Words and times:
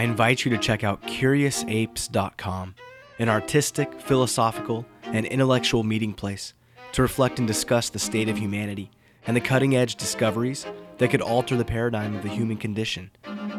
I 0.00 0.04
invite 0.04 0.46
you 0.46 0.50
to 0.52 0.56
check 0.56 0.82
out 0.82 1.02
CuriousApes.com, 1.02 2.74
an 3.18 3.28
artistic, 3.28 4.00
philosophical, 4.00 4.86
and 5.02 5.26
intellectual 5.26 5.82
meeting 5.82 6.14
place 6.14 6.54
to 6.92 7.02
reflect 7.02 7.38
and 7.38 7.46
discuss 7.46 7.90
the 7.90 7.98
state 7.98 8.30
of 8.30 8.38
humanity 8.38 8.90
and 9.26 9.36
the 9.36 9.42
cutting 9.42 9.76
edge 9.76 9.96
discoveries 9.96 10.64
that 10.96 11.10
could 11.10 11.20
alter 11.20 11.54
the 11.54 11.66
paradigm 11.66 12.16
of 12.16 12.22
the 12.22 12.30
human 12.30 12.56
condition, 12.56 13.10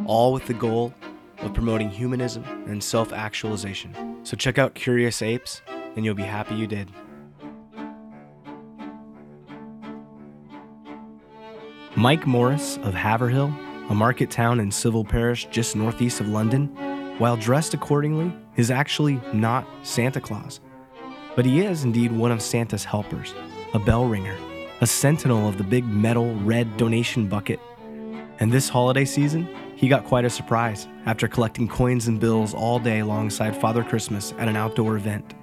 all 0.07 0.33
with 0.33 0.47
the 0.47 0.55
goal 0.55 0.95
of 1.41 1.53
promoting 1.53 1.91
humanism 1.91 2.43
and 2.65 2.83
self 2.83 3.13
actualization. 3.13 4.25
So 4.25 4.35
check 4.35 4.57
out 4.57 4.73
Curious 4.73 5.21
Apes, 5.21 5.61
and 5.95 6.03
you'll 6.03 6.15
be 6.15 6.23
happy 6.23 6.55
you 6.55 6.65
did. 6.65 6.89
Mike 11.95 12.25
Morris 12.25 12.77
of 12.77 12.95
Haverhill, 12.95 13.53
a 13.91 13.93
market 13.93 14.31
town 14.31 14.61
and 14.61 14.73
civil 14.73 15.03
parish 15.03 15.49
just 15.51 15.75
northeast 15.75 16.21
of 16.21 16.27
London, 16.29 16.67
while 17.17 17.35
dressed 17.35 17.73
accordingly, 17.73 18.33
is 18.55 18.71
actually 18.71 19.19
not 19.33 19.67
Santa 19.83 20.21
Claus. 20.21 20.61
But 21.35 21.45
he 21.45 21.59
is 21.59 21.83
indeed 21.83 22.13
one 22.13 22.31
of 22.31 22.41
Santa's 22.41 22.85
helpers, 22.85 23.33
a 23.73 23.79
bell 23.79 24.05
ringer, 24.05 24.37
a 24.79 24.87
sentinel 24.87 25.45
of 25.45 25.57
the 25.57 25.65
big 25.65 25.85
metal 25.85 26.33
red 26.35 26.77
donation 26.77 27.27
bucket. 27.27 27.59
And 28.39 28.49
this 28.49 28.69
holiday 28.69 29.03
season, 29.03 29.45
he 29.75 29.89
got 29.89 30.05
quite 30.05 30.23
a 30.23 30.29
surprise 30.29 30.87
after 31.05 31.27
collecting 31.27 31.67
coins 31.67 32.07
and 32.07 32.17
bills 32.17 32.53
all 32.53 32.79
day 32.79 32.99
alongside 32.99 33.57
Father 33.57 33.83
Christmas 33.83 34.33
at 34.37 34.47
an 34.47 34.55
outdoor 34.55 34.95
event. 34.95 35.33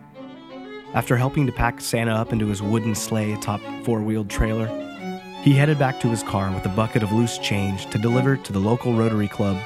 After 0.95 1.19
helping 1.19 1.45
to 1.45 1.53
pack 1.53 1.83
Santa 1.83 2.13
up 2.13 2.33
into 2.33 2.47
his 2.47 2.63
wooden 2.63 2.95
sleigh 2.95 3.35
atop 3.35 3.61
four 3.85 4.01
wheeled 4.01 4.31
trailer, 4.31 4.88
he 5.43 5.55
headed 5.55 5.79
back 5.79 6.01
to 6.01 6.09
his 6.09 6.23
car 6.23 6.53
with 6.53 6.67
a 6.67 6.71
bucket 6.71 7.03
of 7.03 7.13
loose 7.13 7.39
change 7.39 7.87
to 7.91 7.99
deliver 7.99 8.37
to 8.37 8.53
the 8.53 8.59
local 8.59 8.93
Rotary 8.93 9.29
Club. 9.29 9.57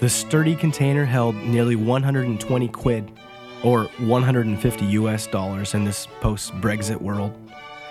The 0.00 0.08
sturdy 0.08 0.56
container 0.56 1.04
held 1.04 1.36
nearly 1.36 1.76
120 1.76 2.68
quid, 2.68 3.10
or 3.62 3.84
150 3.98 4.84
US 4.86 5.26
dollars 5.26 5.74
in 5.74 5.84
this 5.84 6.06
post 6.20 6.52
Brexit 6.60 7.00
world. 7.00 7.32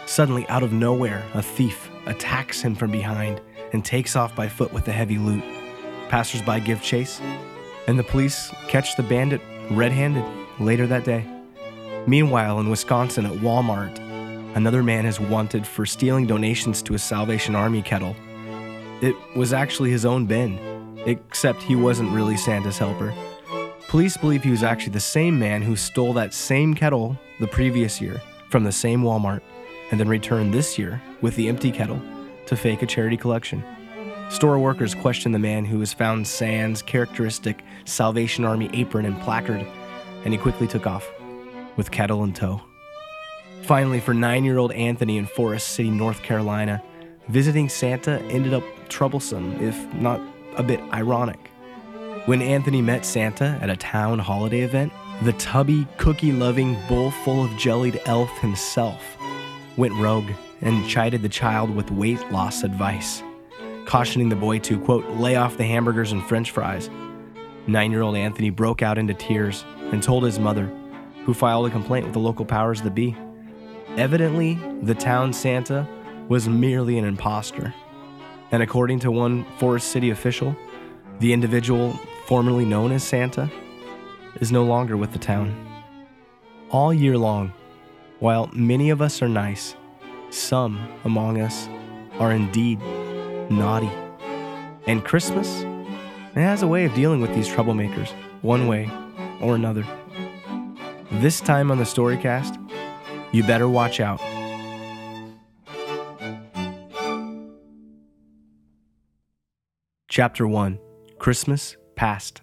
Suddenly, 0.05 0.47
out 0.49 0.63
of 0.63 0.73
nowhere, 0.73 1.23
a 1.33 1.41
thief 1.41 1.89
attacks 2.05 2.61
him 2.61 2.75
from 2.75 2.91
behind 2.91 3.41
and 3.71 3.83
takes 3.83 4.15
off 4.15 4.35
by 4.35 4.49
foot 4.49 4.73
with 4.73 4.85
the 4.85 4.91
heavy 4.91 5.17
loot. 5.17 5.43
Passersby 6.09 6.59
give 6.59 6.81
chase, 6.81 7.21
and 7.87 7.97
the 7.97 8.03
police 8.03 8.51
catch 8.67 8.95
the 8.97 9.03
bandit 9.03 9.41
red 9.71 9.91
handed 9.91 10.25
later 10.59 10.85
that 10.87 11.05
day. 11.05 11.25
Meanwhile, 12.05 12.59
in 12.59 12.69
Wisconsin 12.69 13.25
at 13.25 13.33
Walmart, 13.33 13.97
another 14.55 14.83
man 14.83 15.05
is 15.05 15.19
wanted 15.19 15.65
for 15.65 15.85
stealing 15.85 16.27
donations 16.27 16.81
to 16.83 16.93
a 16.93 16.99
Salvation 16.99 17.55
Army 17.55 17.81
kettle. 17.81 18.15
It 19.01 19.15
was 19.35 19.53
actually 19.53 19.91
his 19.91 20.05
own 20.05 20.25
bin, 20.25 20.57
except 21.05 21.61
he 21.61 21.75
wasn't 21.75 22.11
really 22.11 22.37
Santa's 22.37 22.77
helper. 22.77 23.13
Police 23.87 24.17
believe 24.17 24.43
he 24.43 24.51
was 24.51 24.63
actually 24.63 24.93
the 24.93 24.99
same 24.99 25.37
man 25.37 25.61
who 25.61 25.75
stole 25.75 26.13
that 26.13 26.33
same 26.33 26.73
kettle 26.73 27.17
the 27.39 27.47
previous 27.47 28.01
year 28.01 28.21
from 28.49 28.63
the 28.63 28.71
same 28.71 29.03
Walmart 29.03 29.41
and 29.91 29.99
then 29.99 30.07
returned 30.07 30.53
this 30.53 30.79
year 30.79 31.01
with 31.21 31.35
the 31.35 31.47
empty 31.47 31.71
kettle 31.71 32.01
to 32.47 32.55
fake 32.55 32.81
a 32.81 32.85
charity 32.85 33.17
collection. 33.17 33.63
Store 34.29 34.57
workers 34.57 34.95
questioned 34.95 35.35
the 35.35 35.39
man 35.39 35.65
who 35.65 35.77
was 35.77 35.93
found 35.93 36.25
sans 36.25 36.81
characteristic 36.81 37.63
Salvation 37.85 38.45
Army 38.45 38.69
apron 38.73 39.05
and 39.05 39.19
placard, 39.21 39.65
and 40.23 40.33
he 40.33 40.39
quickly 40.39 40.67
took 40.67 40.87
off 40.87 41.07
with 41.75 41.91
kettle 41.91 42.23
in 42.23 42.33
tow. 42.33 42.61
Finally, 43.63 44.01
for 44.01 44.13
nine 44.13 44.43
year 44.43 44.57
old 44.57 44.73
Anthony 44.73 45.17
in 45.17 45.25
Forest 45.25 45.69
City, 45.69 45.89
North 45.89 46.21
Carolina, 46.21 46.83
visiting 47.29 47.69
Santa 47.69 48.21
ended 48.23 48.53
up 48.53 48.63
troublesome, 48.89 49.53
if 49.63 49.93
not 49.93 50.19
a 50.57 50.63
bit 50.63 50.81
ironic. 50.91 51.49
When 52.25 52.41
Anthony 52.41 52.81
met 52.81 53.05
Santa 53.05 53.57
at 53.61 53.69
a 53.69 53.77
town 53.77 54.19
holiday 54.19 54.61
event, 54.61 54.91
the 55.21 55.31
tubby, 55.33 55.87
cookie 55.97 56.33
loving 56.33 56.77
bowl 56.89 57.11
full 57.11 57.45
of 57.45 57.57
jellied 57.57 58.01
elf 58.05 58.29
himself 58.39 59.01
went 59.77 59.93
rogue 59.93 60.29
and 60.61 60.87
chided 60.87 61.21
the 61.21 61.29
child 61.29 61.73
with 61.73 61.89
weight 61.89 62.19
loss 62.31 62.63
advice, 62.63 63.23
cautioning 63.85 64.27
the 64.27 64.35
boy 64.35 64.59
to, 64.59 64.77
quote, 64.79 65.05
lay 65.11 65.37
off 65.37 65.55
the 65.55 65.63
hamburgers 65.63 66.11
and 66.11 66.23
french 66.25 66.51
fries. 66.51 66.89
Nine 67.67 67.91
year 67.91 68.01
old 68.01 68.17
Anthony 68.17 68.49
broke 68.49 68.81
out 68.81 68.97
into 68.97 69.13
tears 69.13 69.63
and 69.93 70.03
told 70.03 70.25
his 70.25 70.37
mother, 70.37 70.65
who 71.23 71.33
filed 71.33 71.65
a 71.67 71.69
complaint 71.69 72.05
with 72.05 72.13
the 72.13 72.19
local 72.19 72.43
powers 72.43 72.81
that 72.81 72.93
be. 72.93 73.15
Evidently, 73.97 74.59
the 74.81 74.95
town 74.95 75.33
Santa 75.33 75.87
was 76.27 76.49
merely 76.49 76.97
an 76.97 77.05
impostor. 77.05 77.73
And 78.51 78.63
according 78.63 78.99
to 78.99 79.11
one 79.11 79.45
Forest 79.57 79.89
City 79.89 80.09
official, 80.09 80.55
the 81.19 81.33
individual 81.33 81.99
formerly 82.25 82.65
known 82.65 82.91
as 82.91 83.03
Santa 83.03 83.51
is 84.39 84.51
no 84.51 84.63
longer 84.63 84.97
with 84.97 85.11
the 85.13 85.19
town. 85.19 85.55
All 86.69 86.93
year 86.93 87.17
long, 87.17 87.53
while 88.19 88.49
many 88.53 88.89
of 88.89 89.01
us 89.01 89.21
are 89.21 89.29
nice, 89.29 89.75
some 90.29 90.79
among 91.03 91.39
us 91.39 91.67
are 92.19 92.31
indeed 92.31 92.79
naughty. 93.49 93.91
And 94.87 95.03
Christmas 95.03 95.63
has 96.33 96.63
a 96.63 96.67
way 96.67 96.85
of 96.85 96.93
dealing 96.93 97.21
with 97.21 97.33
these 97.35 97.47
troublemakers, 97.47 98.09
one 98.41 98.67
way 98.67 98.89
or 99.39 99.55
another. 99.55 99.85
This 101.11 101.39
time 101.39 101.69
on 101.69 101.77
the 101.77 101.83
Storycast, 101.83 102.59
you 103.33 103.43
better 103.43 103.67
watch 103.67 103.99
out. 103.99 104.21
Chapter 110.07 110.47
1 110.47 110.79
Christmas 111.17 111.75
Past. 111.95 112.41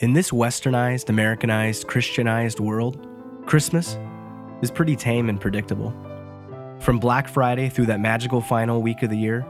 In 0.00 0.12
this 0.12 0.30
westernized, 0.30 1.08
Americanized, 1.08 1.86
Christianized 1.86 2.60
world, 2.60 3.06
Christmas 3.46 3.96
is 4.62 4.70
pretty 4.70 4.96
tame 4.96 5.28
and 5.28 5.40
predictable. 5.40 5.94
From 6.80 6.98
Black 6.98 7.28
Friday 7.28 7.68
through 7.68 7.86
that 7.86 8.00
magical 8.00 8.40
final 8.40 8.82
week 8.82 9.02
of 9.02 9.10
the 9.10 9.18
year, 9.18 9.46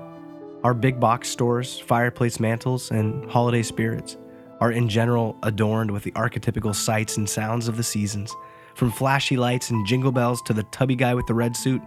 our 0.65 0.75
big 0.75 1.01
box 1.01 1.29
stores, 1.29 1.79
fireplace 1.79 2.41
mantles, 2.41 2.91
and 2.91 3.31
holiday 3.31 3.63
spirits 3.63 4.19
are 4.61 4.73
in 4.73 4.89
general 4.89 5.37
adorned 5.43 5.91
with 5.91 6.03
the 6.03 6.13
archetypical 6.13 6.75
sights 6.75 7.17
and 7.17 7.29
sounds 7.29 7.69
of 7.69 7.77
the 7.77 7.83
seasons, 7.83 8.35
from 8.75 8.91
flashy 8.91 9.37
lights 9.37 9.71
and 9.71 9.87
jingle 9.87 10.13
bells 10.13 10.43
to 10.43 10.53
the 10.53 10.63
tubby 10.65 10.97
guy 10.97 11.15
with 11.15 11.27
the 11.27 11.35
red 11.35 11.57
suit 11.57 11.83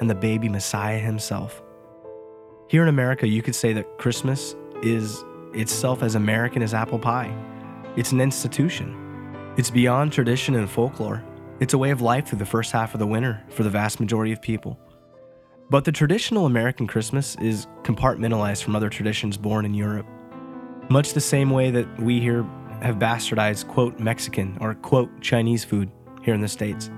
and 0.00 0.08
the 0.08 0.14
baby 0.14 0.48
Messiah 0.48 0.98
himself. 0.98 1.62
Here 2.68 2.82
in 2.82 2.88
America, 2.88 3.26
you 3.26 3.42
could 3.42 3.54
say 3.54 3.72
that 3.72 3.98
Christmas 3.98 4.56
is 4.82 5.24
itself 5.52 6.02
as 6.02 6.14
American 6.14 6.62
as 6.62 6.74
apple 6.74 6.98
pie. 6.98 7.32
It's 7.96 8.12
an 8.12 8.20
institution. 8.20 9.54
It's 9.56 9.70
beyond 9.70 10.12
tradition 10.12 10.56
and 10.56 10.68
folklore. 10.68 11.22
It's 11.60 11.74
a 11.74 11.78
way 11.78 11.90
of 11.90 12.00
life 12.00 12.26
through 12.26 12.40
the 12.40 12.46
first 12.46 12.72
half 12.72 12.94
of 12.94 12.98
the 12.98 13.06
winter 13.06 13.42
for 13.50 13.62
the 13.62 13.70
vast 13.70 14.00
majority 14.00 14.32
of 14.32 14.42
people. 14.42 14.78
But 15.70 15.84
the 15.84 15.92
traditional 15.92 16.46
American 16.46 16.86
Christmas 16.86 17.36
is 17.36 17.66
compartmentalized 17.82 18.62
from 18.62 18.74
other 18.74 18.88
traditions 18.88 19.36
born 19.36 19.64
in 19.64 19.72
Europe. 19.72 20.06
Much 20.90 21.14
the 21.14 21.20
same 21.20 21.50
way 21.50 21.70
that 21.70 22.00
we 22.00 22.20
here 22.20 22.44
have 22.82 22.96
bastardized, 22.96 23.66
quote, 23.68 23.98
Mexican 23.98 24.58
or, 24.60 24.74
quote, 24.74 25.08
Chinese 25.20 25.64
food 25.64 25.90
here 26.22 26.34
in 26.34 26.40
the 26.40 26.48
States. 26.48 26.90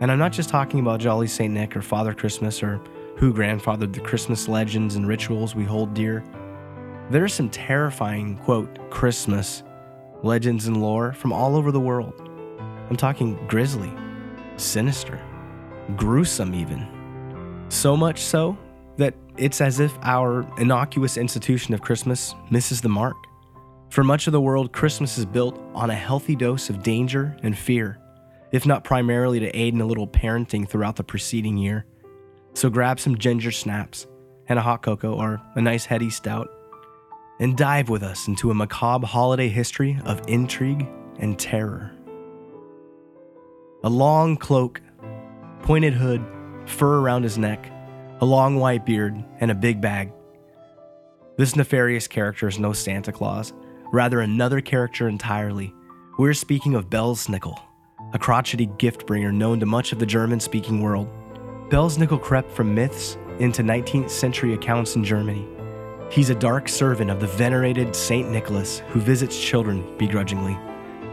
And 0.00 0.10
I'm 0.10 0.18
not 0.18 0.32
just 0.32 0.48
talking 0.48 0.80
about 0.80 1.00
Jolly 1.00 1.26
St. 1.26 1.52
Nick 1.52 1.76
or 1.76 1.82
Father 1.82 2.14
Christmas 2.14 2.62
or 2.62 2.80
who 3.16 3.34
grandfathered 3.34 3.92
the 3.92 4.00
Christmas 4.00 4.48
legends 4.48 4.94
and 4.94 5.06
rituals 5.06 5.54
we 5.54 5.64
hold 5.64 5.92
dear. 5.92 6.24
There 7.10 7.24
are 7.24 7.28
some 7.28 7.50
terrifying, 7.50 8.38
quote, 8.38 8.90
Christmas 8.90 9.64
legends 10.22 10.68
and 10.68 10.80
lore 10.80 11.12
from 11.12 11.32
all 11.32 11.56
over 11.56 11.72
the 11.72 11.80
world. 11.80 12.14
I'm 12.88 12.96
talking 12.96 13.34
grisly, 13.48 13.92
sinister, 14.56 15.20
gruesome, 15.96 16.54
even. 16.54 17.66
So 17.68 17.96
much 17.96 18.20
so 18.20 18.56
that 18.96 19.14
it's 19.40 19.62
as 19.62 19.80
if 19.80 19.96
our 20.02 20.46
innocuous 20.58 21.16
institution 21.16 21.72
of 21.72 21.80
Christmas 21.80 22.34
misses 22.50 22.82
the 22.82 22.88
mark. 22.90 23.16
For 23.88 24.04
much 24.04 24.26
of 24.26 24.32
the 24.32 24.40
world, 24.40 24.70
Christmas 24.70 25.16
is 25.16 25.24
built 25.24 25.58
on 25.74 25.88
a 25.88 25.94
healthy 25.94 26.36
dose 26.36 26.68
of 26.68 26.82
danger 26.82 27.36
and 27.42 27.56
fear, 27.56 27.98
if 28.52 28.66
not 28.66 28.84
primarily 28.84 29.40
to 29.40 29.48
aid 29.58 29.72
in 29.72 29.80
a 29.80 29.86
little 29.86 30.06
parenting 30.06 30.68
throughout 30.68 30.96
the 30.96 31.02
preceding 31.02 31.56
year. 31.56 31.86
So 32.52 32.68
grab 32.68 33.00
some 33.00 33.16
ginger 33.16 33.50
snaps 33.50 34.06
and 34.46 34.58
a 34.58 34.62
hot 34.62 34.82
cocoa 34.82 35.14
or 35.14 35.40
a 35.54 35.62
nice 35.62 35.86
heady 35.86 36.10
stout 36.10 36.48
and 37.40 37.56
dive 37.56 37.88
with 37.88 38.02
us 38.02 38.28
into 38.28 38.50
a 38.50 38.54
macabre 38.54 39.06
holiday 39.06 39.48
history 39.48 39.98
of 40.04 40.20
intrigue 40.28 40.86
and 41.18 41.38
terror. 41.38 41.92
A 43.84 43.88
long 43.88 44.36
cloak, 44.36 44.82
pointed 45.62 45.94
hood, 45.94 46.22
fur 46.66 47.00
around 47.00 47.22
his 47.22 47.38
neck, 47.38 47.72
a 48.20 48.26
long 48.26 48.56
white 48.56 48.84
beard, 48.84 49.24
and 49.40 49.50
a 49.50 49.54
big 49.54 49.80
bag. 49.80 50.12
This 51.38 51.56
nefarious 51.56 52.06
character 52.06 52.48
is 52.48 52.58
no 52.58 52.74
Santa 52.74 53.12
Claus, 53.12 53.54
rather, 53.92 54.20
another 54.20 54.60
character 54.60 55.08
entirely. 55.08 55.72
We're 56.18 56.34
speaking 56.34 56.74
of 56.74 56.90
Belsnickel, 56.90 57.58
a 58.12 58.18
crotchety 58.18 58.66
gift 58.76 59.06
bringer 59.06 59.32
known 59.32 59.58
to 59.60 59.66
much 59.66 59.92
of 59.92 59.98
the 59.98 60.04
German 60.04 60.38
speaking 60.38 60.82
world. 60.82 61.08
Belsnickel 61.70 62.20
crept 62.20 62.52
from 62.52 62.74
myths 62.74 63.16
into 63.38 63.62
19th 63.62 64.10
century 64.10 64.52
accounts 64.52 64.96
in 64.96 65.04
Germany. 65.04 65.48
He's 66.10 66.28
a 66.28 66.34
dark 66.34 66.68
servant 66.68 67.10
of 67.10 67.20
the 67.20 67.26
venerated 67.26 67.96
Saint 67.96 68.30
Nicholas 68.30 68.80
who 68.88 69.00
visits 69.00 69.42
children 69.42 69.96
begrudgingly. 69.96 70.58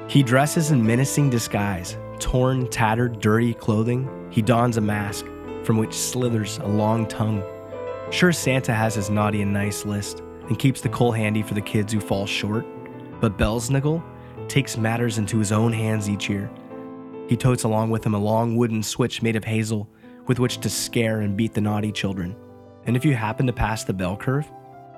He 0.10 0.24
dresses 0.24 0.72
in 0.72 0.86
menacing 0.86 1.30
disguise, 1.30 1.98
torn, 2.20 2.68
tattered, 2.68 3.22
dirty 3.22 3.54
clothing. 3.54 4.10
He 4.30 4.42
dons 4.42 4.76
a 4.76 4.82
mask 4.82 5.26
from 5.68 5.78
which 5.78 5.94
slithers 5.94 6.60
a 6.60 6.66
long 6.66 7.06
tongue. 7.06 7.44
Sure, 8.10 8.32
Santa 8.32 8.74
has 8.74 8.96
his 8.96 9.10
naughty 9.10 9.42
and 9.42 9.52
nice 9.52 9.84
list 9.84 10.22
and 10.48 10.58
keeps 10.58 10.80
the 10.80 10.88
coal 10.88 11.12
handy 11.12 11.44
for 11.44 11.56
the 11.56 11.62
kids 11.62 11.92
who 11.92 12.00
fall 12.00 12.26
short, 12.26 12.66
but 13.20 13.38
Belsnickel 13.38 14.02
takes 14.48 14.78
matters 14.78 15.18
into 15.18 15.38
his 15.38 15.52
own 15.52 15.74
hands 15.74 16.10
each 16.10 16.30
year. 16.30 16.50
He 17.28 17.36
totes 17.36 17.66
along 17.66 17.90
with 17.90 18.06
him 18.06 18.14
a 18.14 18.18
long 18.18 18.56
wooden 18.56 18.82
switch 18.82 19.22
made 19.22 19.36
of 19.36 19.44
hazel 19.44 19.90
with 20.26 20.40
which 20.40 20.60
to 20.60 20.70
scare 20.70 21.20
and 21.20 21.36
beat 21.36 21.54
the 21.54 21.60
naughty 21.60 21.92
children. 21.92 22.34
And 22.86 22.96
if 22.96 23.04
you 23.04 23.14
happen 23.14 23.46
to 23.48 23.54
pass 23.54 23.84
the 23.84 23.92
bell 23.92 24.16
curve, 24.16 24.50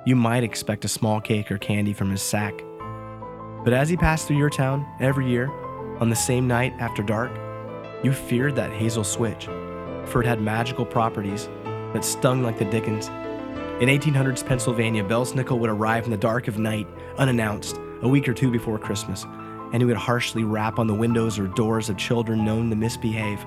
you 0.06 0.16
might 0.16 0.44
expect 0.44 0.86
a 0.86 0.88
small 0.88 1.20
cake 1.20 1.52
or 1.52 1.58
candy 1.58 1.94
from 1.94 2.12
his 2.12 2.22
sack. 2.22 2.54
But 3.64 3.74
as 3.74 3.90
he 3.90 3.98
passed 3.98 4.28
through 4.28 4.38
your 4.38 4.52
town 4.52 4.86
every 5.00 5.28
year, 5.28 5.50
on 6.00 6.12
the 6.12 6.16
same 6.16 6.48
night 6.48 6.74
after 6.78 7.02
dark, 7.02 7.32
you 8.04 8.14
feared 8.14 8.56
that 8.56 8.72
hazel 8.72 9.04
switch, 9.04 9.48
had 10.26 10.42
magical 10.42 10.86
properties 10.86 11.48
that 11.94 12.04
stung 12.04 12.44
like 12.44 12.60
the 12.60 12.66
dickens. 12.66 13.08
In 13.82 13.88
1800s 13.88 14.46
Pennsylvania, 14.46 15.04
Belsnickel 15.04 15.60
would 15.60 15.70
arrive 15.70 16.06
in 16.06 16.12
the 16.12 16.18
dark 16.18 16.48
of 16.48 16.60
night, 16.60 16.88
unannounced, 17.18 17.80
a 18.02 18.08
week 18.08 18.28
or 18.28 18.34
two 18.34 18.52
before 18.52 18.78
Christmas 18.78 19.26
and 19.72 19.82
he 19.82 19.86
would 19.86 19.98
harshly 19.98 20.44
rap 20.44 20.80
on 20.80 20.88
the 20.88 20.94
windows 20.94 21.38
or 21.38 21.48
doors 21.48 21.90
of 21.90 21.98
children 21.98 22.44
known 22.44 22.70
to 22.70 22.76
misbehave. 22.76 23.46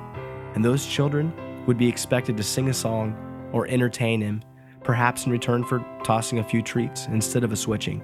And 0.55 0.65
those 0.65 0.87
children 0.87 1.33
would 1.67 1.79
be 1.79 1.89
expected 1.89 2.37
to 2.37 2.43
sing 2.43 2.69
a 2.69 2.75
song 2.75 3.17
or 3.53 3.67
entertain 3.67 4.21
him, 4.21 4.43
perhaps 4.85 5.27
in 5.27 5.33
return 5.33 5.65
for 5.65 5.85
tossing 6.05 6.39
a 6.39 6.45
few 6.45 6.63
treats 6.63 7.07
instead 7.07 7.45
of 7.45 7.53
a 7.53 7.57
switching. 7.57 8.03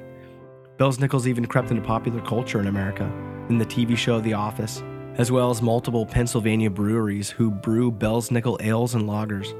Belsnickels 0.78 1.26
even 1.26 1.46
crept 1.46 1.70
into 1.70 1.82
popular 1.82 2.20
culture 2.22 2.60
in 2.60 2.66
America, 2.66 3.04
in 3.48 3.58
the 3.58 3.66
TV 3.66 3.96
show 3.96 4.20
The 4.20 4.34
Office, 4.34 4.82
as 5.18 5.32
well 5.32 5.50
as 5.50 5.60
multiple 5.60 6.06
Pennsylvania 6.06 6.70
breweries 6.70 7.28
who 7.28 7.50
brew 7.50 7.90
Belsnickel 7.90 8.62
ales 8.62 8.94
and 8.94 9.04
lagers. 9.04 9.52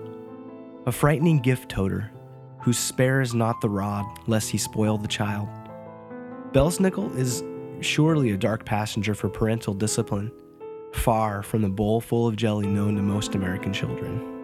A 0.87 0.93
frightening 0.93 1.41
gift 1.41 1.69
toter 1.69 2.11
who 2.61 2.73
spares 2.73 3.35
not 3.35 3.61
the 3.61 3.69
rod 3.69 4.07
lest 4.29 4.51
he 4.51 4.59
spoil 4.59 4.97
the 4.99 5.09
child. 5.09 5.49
Belsnickel 6.53 7.15
is 7.17 7.43
surely 7.81 8.31
a 8.31 8.37
dark 8.37 8.65
passenger 8.65 9.15
for 9.15 9.29
parental 9.29 9.75
discipline, 9.75 10.31
far 10.93 11.43
from 11.43 11.63
the 11.63 11.69
bowl 11.69 12.01
full 12.01 12.29
of 12.29 12.37
jelly 12.37 12.67
known 12.67 12.95
to 12.95 13.03
most 13.03 13.35
American 13.35 13.73
children. 13.73 14.37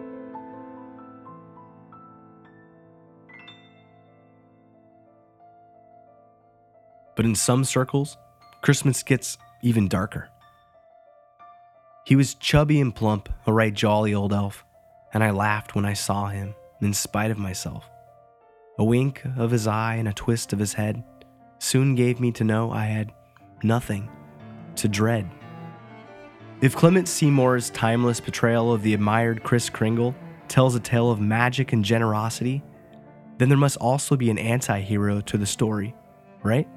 But 7.15 7.25
in 7.25 7.35
some 7.35 7.63
circles, 7.63 8.17
Christmas 8.61 9.01
gets 9.01 9.37
even 9.63 9.87
darker. 9.87 10.29
He 12.05 12.15
was 12.15 12.35
chubby 12.35 12.79
and 12.79 12.93
plump, 12.93 13.29
a 13.47 13.51
right 13.51 13.73
jolly 13.73 14.13
old 14.13 14.31
elf, 14.31 14.63
and 15.11 15.23
I 15.23 15.31
laughed 15.31 15.73
when 15.73 15.85
I 15.85 15.93
saw 15.93 16.27
him, 16.27 16.53
in 16.79 16.93
spite 16.93 17.31
of 17.31 17.39
myself. 17.39 17.89
A 18.77 18.83
wink 18.83 19.23
of 19.37 19.49
his 19.49 19.65
eye 19.65 19.95
and 19.95 20.07
a 20.07 20.13
twist 20.13 20.53
of 20.53 20.59
his 20.59 20.73
head 20.73 21.03
soon 21.57 21.95
gave 21.95 22.19
me 22.19 22.31
to 22.33 22.43
know 22.43 22.71
I 22.71 22.85
had 22.85 23.11
nothing 23.63 24.07
to 24.75 24.87
dread. 24.87 25.27
If 26.61 26.75
Clement 26.75 27.07
C. 27.07 27.31
Moore's 27.31 27.71
timeless 27.71 28.19
portrayal 28.19 28.71
of 28.71 28.83
the 28.83 28.93
admired 28.93 29.41
Kris 29.41 29.67
Kringle 29.67 30.13
tells 30.47 30.75
a 30.75 30.79
tale 30.79 31.09
of 31.09 31.19
magic 31.19 31.73
and 31.73 31.83
generosity, 31.83 32.61
then 33.39 33.49
there 33.49 33.57
must 33.57 33.77
also 33.77 34.15
be 34.15 34.29
an 34.29 34.37
anti 34.37 34.79
hero 34.79 35.21
to 35.21 35.39
the 35.39 35.45
story, 35.47 35.95
right? 36.43 36.67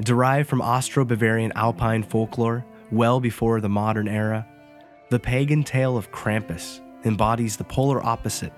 Derived 0.00 0.48
from 0.48 0.62
Austro 0.62 1.04
Bavarian 1.04 1.52
Alpine 1.56 2.04
folklore 2.04 2.64
well 2.90 3.20
before 3.20 3.60
the 3.60 3.68
modern 3.68 4.08
era, 4.08 4.46
the 5.10 5.18
pagan 5.18 5.64
tale 5.64 5.96
of 5.96 6.12
Krampus 6.12 6.80
embodies 7.04 7.56
the 7.56 7.64
polar 7.64 8.04
opposite 8.04 8.52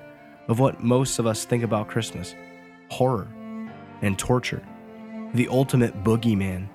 of 0.48 0.58
what 0.58 0.82
most 0.82 1.18
of 1.18 1.26
us 1.26 1.44
think 1.44 1.62
about 1.62 1.88
Christmas 1.88 2.34
horror 2.90 3.28
and 4.02 4.18
torture, 4.18 4.62
the 5.32 5.48
ultimate 5.48 6.04
boogeyman 6.04 6.68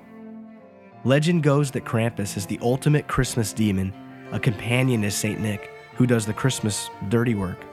Legend 1.08 1.44
goes 1.44 1.72
that 1.72 1.86
Krampus 1.86 2.36
is 2.36 2.46
the 2.46 2.60
ultimate 2.62 3.08
Christmas 3.08 3.54
demon, 3.54 3.94
a 4.34 4.40
companion 4.40 5.04
to 5.04 5.12
St. 5.12 5.40
Nick, 5.40 5.72
who 5.96 6.08
does 6.08 6.26
the 6.26 6.34
Christmas 6.34 6.90
dirty 7.08 7.36
work. 7.36 7.64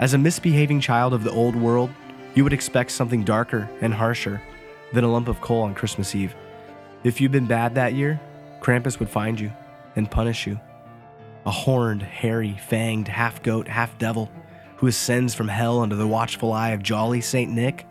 As 0.00 0.14
a 0.14 0.18
misbehaving 0.18 0.80
child 0.80 1.12
of 1.12 1.24
the 1.24 1.32
old 1.32 1.56
world, 1.56 1.90
you 2.34 2.42
would 2.44 2.52
expect 2.52 2.92
something 2.92 3.22
darker 3.22 3.68
and 3.80 3.92
harsher 3.92 4.40
than 4.94 5.04
a 5.04 5.10
lump 5.10 5.28
of 5.28 5.40
coal 5.40 5.62
on 5.62 5.74
Christmas 5.74 6.14
Eve. 6.14 6.34
If 7.02 7.20
you've 7.20 7.32
been 7.32 7.46
bad 7.46 7.74
that 7.74 7.92
year, 7.92 8.20
Krampus 8.66 8.98
would 8.98 9.08
find 9.08 9.38
you 9.38 9.52
and 9.94 10.10
punish 10.10 10.44
you. 10.44 10.58
A 11.44 11.52
horned, 11.52 12.02
hairy, 12.02 12.58
fanged, 12.68 13.06
half 13.06 13.40
goat, 13.44 13.68
half 13.68 13.96
devil 13.96 14.28
who 14.78 14.88
ascends 14.88 15.36
from 15.36 15.46
hell 15.46 15.78
under 15.78 15.94
the 15.94 16.04
watchful 16.04 16.52
eye 16.52 16.70
of 16.70 16.82
jolly 16.82 17.20
St. 17.20 17.48
Nick, 17.48 17.86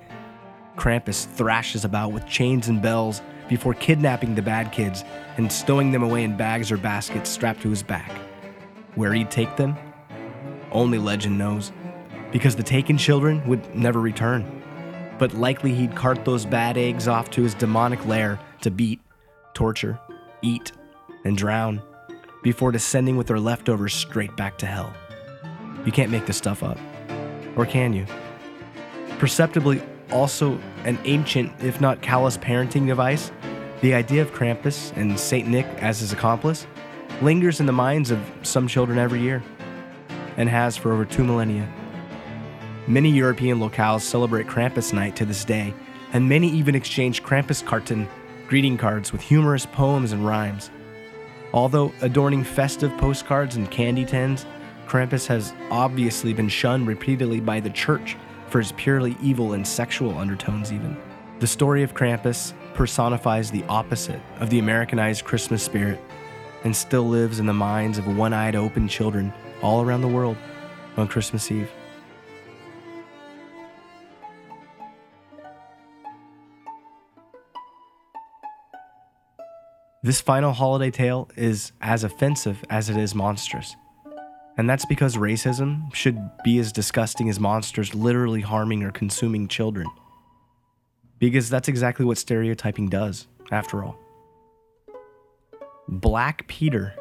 Krampus 0.75 1.27
thrashes 1.27 1.85
about 1.85 2.11
with 2.11 2.27
chains 2.27 2.67
and 2.67 2.81
bells 2.81 3.21
before 3.47 3.73
kidnapping 3.73 4.35
the 4.35 4.41
bad 4.41 4.73
kids 4.73 5.05
and 5.37 5.49
stowing 5.49 5.91
them 5.91 6.03
away 6.03 6.25
in 6.25 6.35
bags 6.35 6.73
or 6.73 6.77
baskets 6.77 7.29
strapped 7.29 7.61
to 7.61 7.69
his 7.69 7.81
back. 7.81 8.11
Where 8.95 9.13
he'd 9.13 9.31
take 9.31 9.55
them? 9.55 9.77
Only 10.73 10.97
legend 10.97 11.37
knows, 11.37 11.71
because 12.33 12.57
the 12.57 12.63
taken 12.63 12.97
children 12.97 13.47
would 13.47 13.73
never 13.73 14.01
return. 14.01 14.61
But 15.19 15.33
likely 15.33 15.73
he'd 15.73 15.95
cart 15.95 16.25
those 16.25 16.45
bad 16.45 16.77
eggs 16.77 17.07
off 17.07 17.29
to 17.31 17.43
his 17.43 17.53
demonic 17.53 18.05
lair 18.05 18.37
to 18.59 18.69
beat, 18.69 18.99
torture, 19.53 19.97
eat, 20.45 20.71
and 21.23 21.37
drown 21.37 21.81
before 22.43 22.71
descending 22.71 23.17
with 23.17 23.27
their 23.27 23.39
leftovers 23.39 23.93
straight 23.93 24.35
back 24.37 24.57
to 24.59 24.65
hell. 24.65 24.93
You 25.85 25.91
can't 25.91 26.11
make 26.11 26.25
this 26.25 26.37
stuff 26.37 26.63
up. 26.63 26.77
Or 27.55 27.65
can 27.65 27.93
you? 27.93 28.05
Perceptibly, 29.17 29.81
also 30.11 30.59
an 30.83 30.99
ancient, 31.05 31.51
if 31.63 31.81
not 31.81 32.01
callous, 32.01 32.37
parenting 32.37 32.85
device, 32.85 33.31
the 33.81 33.93
idea 33.93 34.21
of 34.21 34.31
Krampus 34.31 34.95
and 34.95 35.19
St. 35.19 35.47
Nick 35.47 35.65
as 35.77 35.99
his 35.99 36.13
accomplice 36.13 36.67
lingers 37.21 37.59
in 37.59 37.65
the 37.65 37.71
minds 37.71 38.11
of 38.11 38.19
some 38.43 38.67
children 38.67 38.99
every 38.99 39.21
year 39.21 39.41
and 40.37 40.49
has 40.49 40.75
for 40.75 40.91
over 40.91 41.05
two 41.05 41.23
millennia. 41.23 41.71
Many 42.87 43.09
European 43.09 43.59
locales 43.59 44.01
celebrate 44.01 44.47
Krampus 44.47 44.93
Night 44.93 45.15
to 45.15 45.25
this 45.25 45.45
day, 45.45 45.73
and 46.13 46.29
many 46.29 46.49
even 46.49 46.75
exchange 46.75 47.23
Krampuskarten 47.23 48.07
greeting 48.47 48.77
cards 48.77 49.11
with 49.11 49.21
humorous 49.21 49.65
poems 49.65 50.11
and 50.11 50.25
rhymes. 50.25 50.69
Although 51.53 51.93
adorning 52.01 52.43
festive 52.43 52.95
postcards 52.97 53.55
and 53.55 53.69
candy 53.71 54.05
tins, 54.05 54.45
Krampus 54.87 55.25
has 55.27 55.53
obviously 55.71 56.33
been 56.33 56.49
shunned 56.49 56.87
repeatedly 56.87 57.39
by 57.39 57.59
the 57.59 57.69
church 57.69 58.17
for 58.49 58.59
his 58.59 58.71
purely 58.73 59.17
evil 59.21 59.53
and 59.53 59.67
sexual 59.67 60.17
undertones, 60.17 60.71
even. 60.71 60.97
The 61.39 61.47
story 61.47 61.83
of 61.83 61.93
Krampus 61.93 62.53
personifies 62.73 63.51
the 63.51 63.63
opposite 63.65 64.21
of 64.39 64.49
the 64.49 64.59
Americanized 64.59 65.25
Christmas 65.25 65.63
spirit 65.63 65.99
and 66.63 66.75
still 66.75 67.07
lives 67.07 67.39
in 67.39 67.45
the 67.45 67.53
minds 67.53 67.97
of 67.97 68.17
one 68.17 68.33
eyed 68.33 68.55
open 68.55 68.87
children 68.87 69.33
all 69.61 69.81
around 69.81 70.01
the 70.01 70.07
world 70.07 70.37
on 70.97 71.07
Christmas 71.07 71.51
Eve. 71.51 71.71
This 80.05 80.21
final 80.21 80.53
holiday 80.53 80.91
tale 80.91 81.31
is 81.35 81.71
as 81.81 82.03
offensive 82.03 82.63
as 82.69 82.91
it 82.91 82.95
is 82.95 83.15
monstrous. 83.15 83.75
And 84.55 84.69
that's 84.69 84.85
because 84.85 85.17
racism 85.17 85.91
should 85.95 86.19
be 86.43 86.59
as 86.59 86.71
disgusting 86.71 87.27
as 87.27 87.39
monsters 87.39 87.95
literally 87.95 88.41
harming 88.41 88.83
or 88.83 88.91
consuming 88.91 89.47
children. 89.47 89.87
Because 91.17 91.49
that's 91.49 91.67
exactly 91.67 92.05
what 92.05 92.19
stereotyping 92.19 92.87
does, 92.87 93.25
after 93.49 93.83
all. 93.83 93.97
Black 95.87 96.47
Peter, 96.47 96.93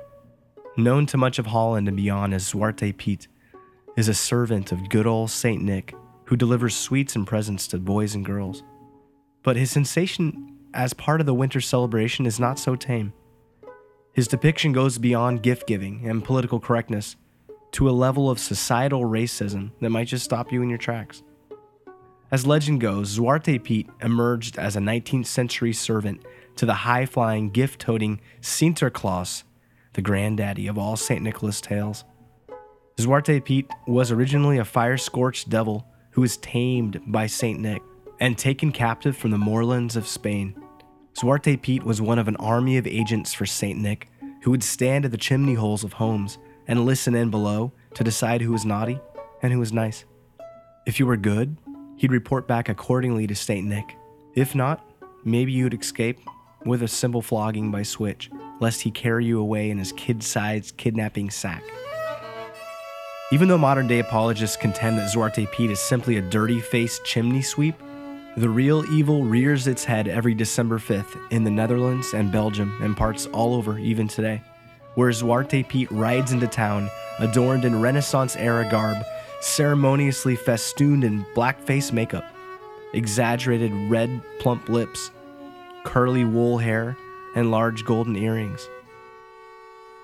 known 0.79 1.05
to 1.05 1.19
much 1.19 1.39
of 1.39 1.45
Holland 1.45 1.89
and 1.89 1.99
beyond 1.99 2.33
as 2.33 2.51
Zwarte 2.51 2.97
Piet, 2.97 3.29
is 3.99 4.09
a 4.09 4.15
servant 4.15 4.73
of 4.73 4.89
good 4.89 5.07
old 5.07 5.31
Saint 5.31 5.63
Nick 5.63 5.95
who 6.25 6.37
delivers 6.37 6.75
sweets 6.75 7.15
and 7.17 7.27
presents 7.27 7.69
to 7.69 7.77
boys 7.77 8.15
and 8.15 8.25
girls. 8.25 8.63
But 9.43 9.57
his 9.57 9.71
sensation 9.71 10.54
as 10.75 10.93
part 10.93 11.21
of 11.21 11.27
the 11.27 11.35
winter 11.35 11.61
celebration 11.61 12.27
is 12.27 12.41
not 12.41 12.59
so 12.59 12.77
tame. 12.77 13.13
His 14.13 14.29
depiction 14.29 14.73
goes 14.73 14.99
beyond 14.99 15.43
gift 15.43 15.67
giving 15.67 16.07
and 16.07 16.25
political 16.25 16.61
correctness 16.61 17.17
to 17.73 17.89
a 17.89 17.93
level 17.93 18.31
of 18.31 18.39
societal 18.39 19.03
racism 19.03 19.71
that 19.81 19.91
might 19.91 20.09
just 20.09 20.25
stop 20.25 20.53
you 20.53 20.63
in 20.63 20.69
your 20.69 20.79
tracks. 20.79 21.23
As 22.31 22.47
legend 22.47 22.81
goes, 22.81 23.19
Zwarte 23.19 23.63
Piet 23.63 23.87
emerged 24.01 24.59
as 24.59 24.77
a 24.77 24.81
19th 24.81 25.27
century 25.27 25.73
servant 25.73 26.25
to 26.57 26.67
the 26.67 26.75
high 26.75 27.07
flying, 27.07 27.51
gift 27.51 27.81
toting 27.81 28.21
Sinterklaas, 28.41 29.45
the 29.95 30.03
granddaddy 30.03 30.67
of 30.67 30.79
all 30.79 30.97
St. 30.97 31.23
Nicholas 31.23 31.61
tales. 31.61 32.05
Zwarte 32.97 33.45
Piet 33.45 33.67
was 33.87 34.13
originally 34.13 34.59
a 34.59 34.65
fire 34.65 34.97
scorched 34.97 35.49
devil 35.49 35.87
who 36.11 36.21
was 36.21 36.37
tamed 36.37 37.01
by 37.07 37.27
St. 37.27 37.59
Nick 37.59 37.83
and 38.21 38.39
taken 38.39 38.71
captive 38.71 39.17
from 39.17 39.33
the 39.33 39.39
moorlands 39.39 39.97
of 39.97 40.07
Spain. 40.07 40.55
Zwarte 41.15 41.63
Piet 41.63 41.85
was 41.85 42.03
one 42.03 42.19
of 42.19 42.27
an 42.27 42.37
army 42.37 42.77
of 42.77 42.89
agents 42.89 43.33
for 43.33 43.47
St. 43.47 43.79
Nick 43.79 44.09
who 44.43 44.51
would 44.51 44.65
stand 44.65 45.05
at 45.05 45.13
the 45.13 45.17
chimney 45.17 45.55
holes 45.55 45.85
of 45.85 45.95
homes 45.95 46.39
and 46.67 46.85
listen 46.85 47.15
in 47.15 47.31
below 47.31 47.73
to 47.95 48.03
decide 48.03 48.43
who 48.43 48.51
was 48.51 48.65
naughty 48.65 48.99
and 49.41 49.53
who 49.53 49.61
was 49.61 49.73
nice. 49.73 50.05
If 50.87 50.99
you 50.99 51.07
were 51.07 51.17
good, 51.17 51.57
he'd 51.97 52.11
report 52.11 52.49
back 52.49 52.69
accordingly 52.69 53.29
to 53.29 53.35
St. 53.35 53.65
Nick. 53.65 53.97
If 54.35 54.57
not, 54.57 54.85
maybe 55.25 55.53
you'd 55.53 55.81
escape 55.81 56.19
with 56.65 56.83
a 56.83 56.89
simple 56.89 57.23
flogging 57.23 57.71
by 57.71 57.85
switch, 57.85 58.29
lest 58.61 58.81
he 58.81 58.91
carry 58.91 59.25
you 59.25 59.39
away 59.39 59.71
in 59.71 59.79
his 59.79 59.93
kid 59.93 60.23
sized 60.23 60.77
kidnapping 60.77 61.31
sack. 61.31 61.63
Even 63.31 63.47
though 63.47 63.59
modern 63.59 63.87
day 63.87 64.01
apologists 64.01 64.57
contend 64.57 64.99
that 64.99 65.11
Zwarte 65.13 65.51
Piet 65.53 65.71
is 65.71 65.81
simply 65.81 66.17
a 66.17 66.23
dirty 66.23 66.61
faced 66.61 67.05
chimney 67.05 67.41
sweep, 67.41 67.77
the 68.37 68.49
real 68.49 68.85
evil 68.93 69.23
rears 69.23 69.69
its 69.69 69.85
head 69.85 70.09
every 70.09 70.35
December 70.35 70.79
5th 70.79 71.17
in 71.31 71.45
the 71.45 71.51
Netherlands 71.51 72.15
and 72.15 72.33
Belgium 72.33 72.77
and 72.83 72.97
parts 72.97 73.27
all 73.27 73.55
over 73.55 73.79
even 73.79 74.09
today, 74.09 74.43
where 74.97 75.11
Zwarte 75.11 75.69
Piet 75.69 75.91
rides 75.93 76.33
into 76.33 76.49
town 76.49 76.91
adorned 77.21 77.65
in 77.65 77.81
Renaissance 77.81 78.35
era 78.35 78.69
garb, 78.69 78.97
ceremoniously 79.41 80.35
festooned 80.35 81.05
in 81.05 81.25
blackface 81.37 81.93
makeup, 81.93 82.25
exaggerated 82.93 83.73
red 83.89 84.21
plump 84.41 84.69
lips, 84.69 85.13
curly 85.85 86.25
wool 86.25 86.59
hair, 86.59 86.97
and 87.37 87.53
large 87.53 87.85
golden 87.85 88.17
earrings. 88.17 88.69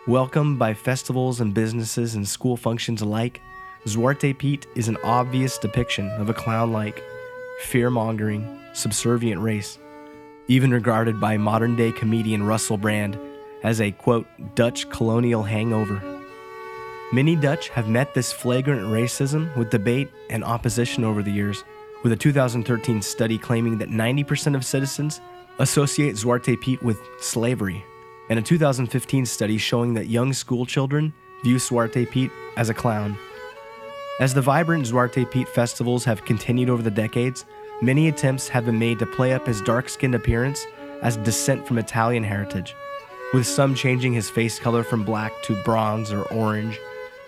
Welcomed 0.06 0.56
by 0.56 0.72
festivals 0.74 1.40
and 1.40 1.52
businesses 1.52 2.14
and 2.14 2.28
school 2.28 2.56
functions 2.56 3.02
alike, 3.02 3.40
Zwarte 3.86 4.38
Piet 4.38 4.66
is 4.76 4.86
an 4.86 4.98
obvious 5.02 5.58
depiction 5.58 6.08
of 6.10 6.28
a 6.28 6.34
clown 6.34 6.72
like, 6.72 7.02
fear 7.60 7.90
mongering, 7.90 8.58
subservient 8.72 9.40
race, 9.40 9.78
even 10.48 10.70
regarded 10.70 11.20
by 11.20 11.36
modern 11.36 11.76
day 11.76 11.92
comedian 11.92 12.42
Russell 12.42 12.76
Brand 12.76 13.18
as 13.62 13.80
a 13.80 13.92
quote, 13.92 14.26
Dutch 14.54 14.88
colonial 14.90 15.42
hangover. 15.42 16.02
Many 17.12 17.36
Dutch 17.36 17.68
have 17.70 17.88
met 17.88 18.14
this 18.14 18.32
flagrant 18.32 18.82
racism 18.82 19.54
with 19.56 19.70
debate 19.70 20.10
and 20.30 20.42
opposition 20.42 21.04
over 21.04 21.22
the 21.22 21.30
years, 21.30 21.64
with 22.02 22.12
a 22.12 22.16
2013 22.16 23.02
study 23.02 23.36
claiming 23.36 23.78
that 23.78 23.90
90% 23.90 24.54
of 24.54 24.64
citizens 24.64 25.20
associate 25.58 26.14
Zwarte 26.14 26.58
Piet 26.60 26.82
with 26.82 26.98
slavery, 27.20 27.84
and 28.30 28.38
a 28.38 28.42
2015 28.42 29.26
study 29.26 29.58
showing 29.58 29.94
that 29.94 30.06
young 30.08 30.32
school 30.32 30.64
children 30.64 31.12
view 31.44 31.56
Zwarte 31.56 32.10
Piet 32.10 32.30
as 32.56 32.70
a 32.70 32.74
clown. 32.74 33.16
As 34.20 34.34
the 34.34 34.42
vibrant 34.42 34.84
Zwarte 34.84 35.30
Piet 35.30 35.48
festivals 35.48 36.04
have 36.04 36.26
continued 36.26 36.68
over 36.68 36.82
the 36.82 36.90
decades, 36.90 37.46
many 37.80 38.06
attempts 38.06 38.48
have 38.48 38.66
been 38.66 38.78
made 38.78 38.98
to 38.98 39.06
play 39.06 39.32
up 39.32 39.46
his 39.46 39.62
dark 39.62 39.88
skinned 39.88 40.14
appearance 40.14 40.66
as 41.00 41.16
descent 41.16 41.66
from 41.66 41.78
Italian 41.78 42.22
heritage, 42.22 42.76
with 43.32 43.46
some 43.46 43.74
changing 43.74 44.12
his 44.12 44.28
face 44.28 44.58
color 44.58 44.82
from 44.82 45.04
black 45.04 45.32
to 45.44 45.56
bronze 45.62 46.12
or 46.12 46.24
orange. 46.24 46.78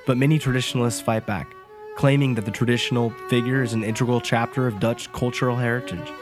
But 0.07 0.19
many 0.19 0.39
traditionalists 0.39 1.01
fight 1.01 1.25
back, 1.25 1.55
claiming 1.97 2.35
that 2.35 2.45
the 2.45 2.51
traditional 2.51 3.09
figure 3.31 3.63
is 3.63 3.73
an 3.73 3.85
integral 3.85 4.21
chapter 4.21 4.67
of 4.67 4.79
Dutch 4.79 5.11
cultural 5.13 5.57
heritage. 5.57 6.13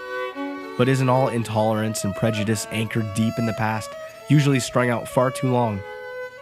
But 0.79 0.89
isn't 0.89 1.09
all 1.09 1.27
intolerance 1.31 2.05
and 2.05 2.15
prejudice 2.15 2.69
anchored 2.71 3.12
deep 3.15 3.35
in 3.39 3.47
the 3.47 3.55
past, 3.55 3.91
usually 4.29 4.61
strung 4.61 4.89
out 4.89 5.09
far 5.09 5.33
too 5.33 5.50
long, 5.50 5.81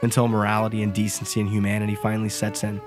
until 0.03 0.29
morality 0.29 0.83
and 0.83 0.93
decency 0.93 1.41
and 1.41 1.49
humanity 1.49 1.95
finally 1.95 2.29
sets 2.29 2.63
in? 2.63 2.83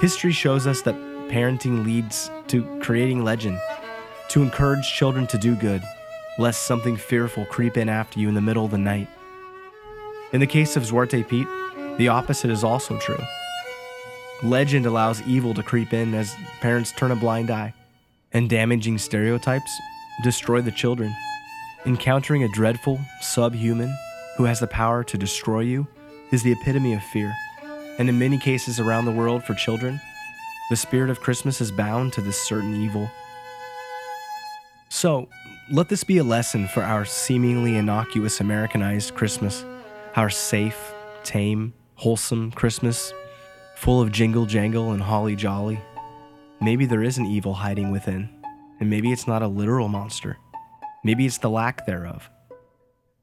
History 0.00 0.32
shows 0.32 0.66
us 0.66 0.82
that 0.82 0.96
parenting 1.28 1.84
leads 1.84 2.30
to 2.48 2.64
creating 2.80 3.22
legend, 3.22 3.60
to 4.28 4.42
encourage 4.42 4.92
children 4.92 5.26
to 5.28 5.38
do 5.38 5.54
good, 5.54 5.82
lest 6.38 6.64
something 6.64 6.96
fearful 6.96 7.46
creep 7.46 7.76
in 7.76 7.88
after 7.88 8.18
you 8.18 8.28
in 8.28 8.34
the 8.34 8.40
middle 8.40 8.64
of 8.64 8.72
the 8.72 8.78
night. 8.78 9.08
In 10.32 10.40
the 10.40 10.46
case 10.46 10.76
of 10.76 10.82
Zwarte 10.82 11.26
Piet, 11.28 11.46
the 11.96 12.08
opposite 12.08 12.50
is 12.50 12.64
also 12.64 12.98
true. 12.98 13.22
Legend 14.42 14.84
allows 14.84 15.22
evil 15.22 15.54
to 15.54 15.62
creep 15.62 15.92
in 15.92 16.12
as 16.12 16.34
parents 16.60 16.92
turn 16.92 17.12
a 17.12 17.16
blind 17.16 17.50
eye, 17.50 17.72
and 18.32 18.50
damaging 18.50 18.98
stereotypes 18.98 19.70
destroy 20.24 20.60
the 20.60 20.72
children. 20.72 21.14
Encountering 21.86 22.42
a 22.42 22.48
dreadful 22.48 22.98
subhuman 23.20 23.96
who 24.36 24.44
has 24.44 24.58
the 24.58 24.66
power 24.66 25.04
to 25.04 25.16
destroy 25.16 25.60
you 25.60 25.86
is 26.32 26.42
the 26.42 26.52
epitome 26.52 26.94
of 26.94 27.02
fear. 27.04 27.32
And 27.98 28.08
in 28.08 28.18
many 28.18 28.38
cases 28.38 28.80
around 28.80 29.04
the 29.04 29.12
world 29.12 29.44
for 29.44 29.54
children, 29.54 30.00
the 30.70 30.76
spirit 30.76 31.10
of 31.10 31.20
Christmas 31.20 31.60
is 31.60 31.70
bound 31.70 32.12
to 32.14 32.20
this 32.20 32.40
certain 32.40 32.74
evil. 32.74 33.10
So, 34.88 35.28
let 35.70 35.88
this 35.88 36.04
be 36.04 36.18
a 36.18 36.24
lesson 36.24 36.68
for 36.68 36.82
our 36.82 37.04
seemingly 37.04 37.76
innocuous 37.76 38.40
Americanized 38.40 39.14
Christmas, 39.14 39.64
our 40.16 40.30
safe, 40.30 40.92
tame, 41.22 41.74
wholesome 41.94 42.50
Christmas, 42.52 43.12
full 43.76 44.00
of 44.00 44.12
jingle 44.12 44.46
jangle 44.46 44.92
and 44.92 45.02
holly 45.02 45.36
jolly. 45.36 45.80
Maybe 46.60 46.86
there 46.86 47.02
is 47.02 47.18
an 47.18 47.26
evil 47.26 47.54
hiding 47.54 47.90
within, 47.90 48.28
and 48.80 48.90
maybe 48.90 49.12
it's 49.12 49.26
not 49.26 49.42
a 49.42 49.48
literal 49.48 49.88
monster. 49.88 50.38
Maybe 51.04 51.26
it's 51.26 51.38
the 51.38 51.50
lack 51.50 51.86
thereof. 51.86 52.30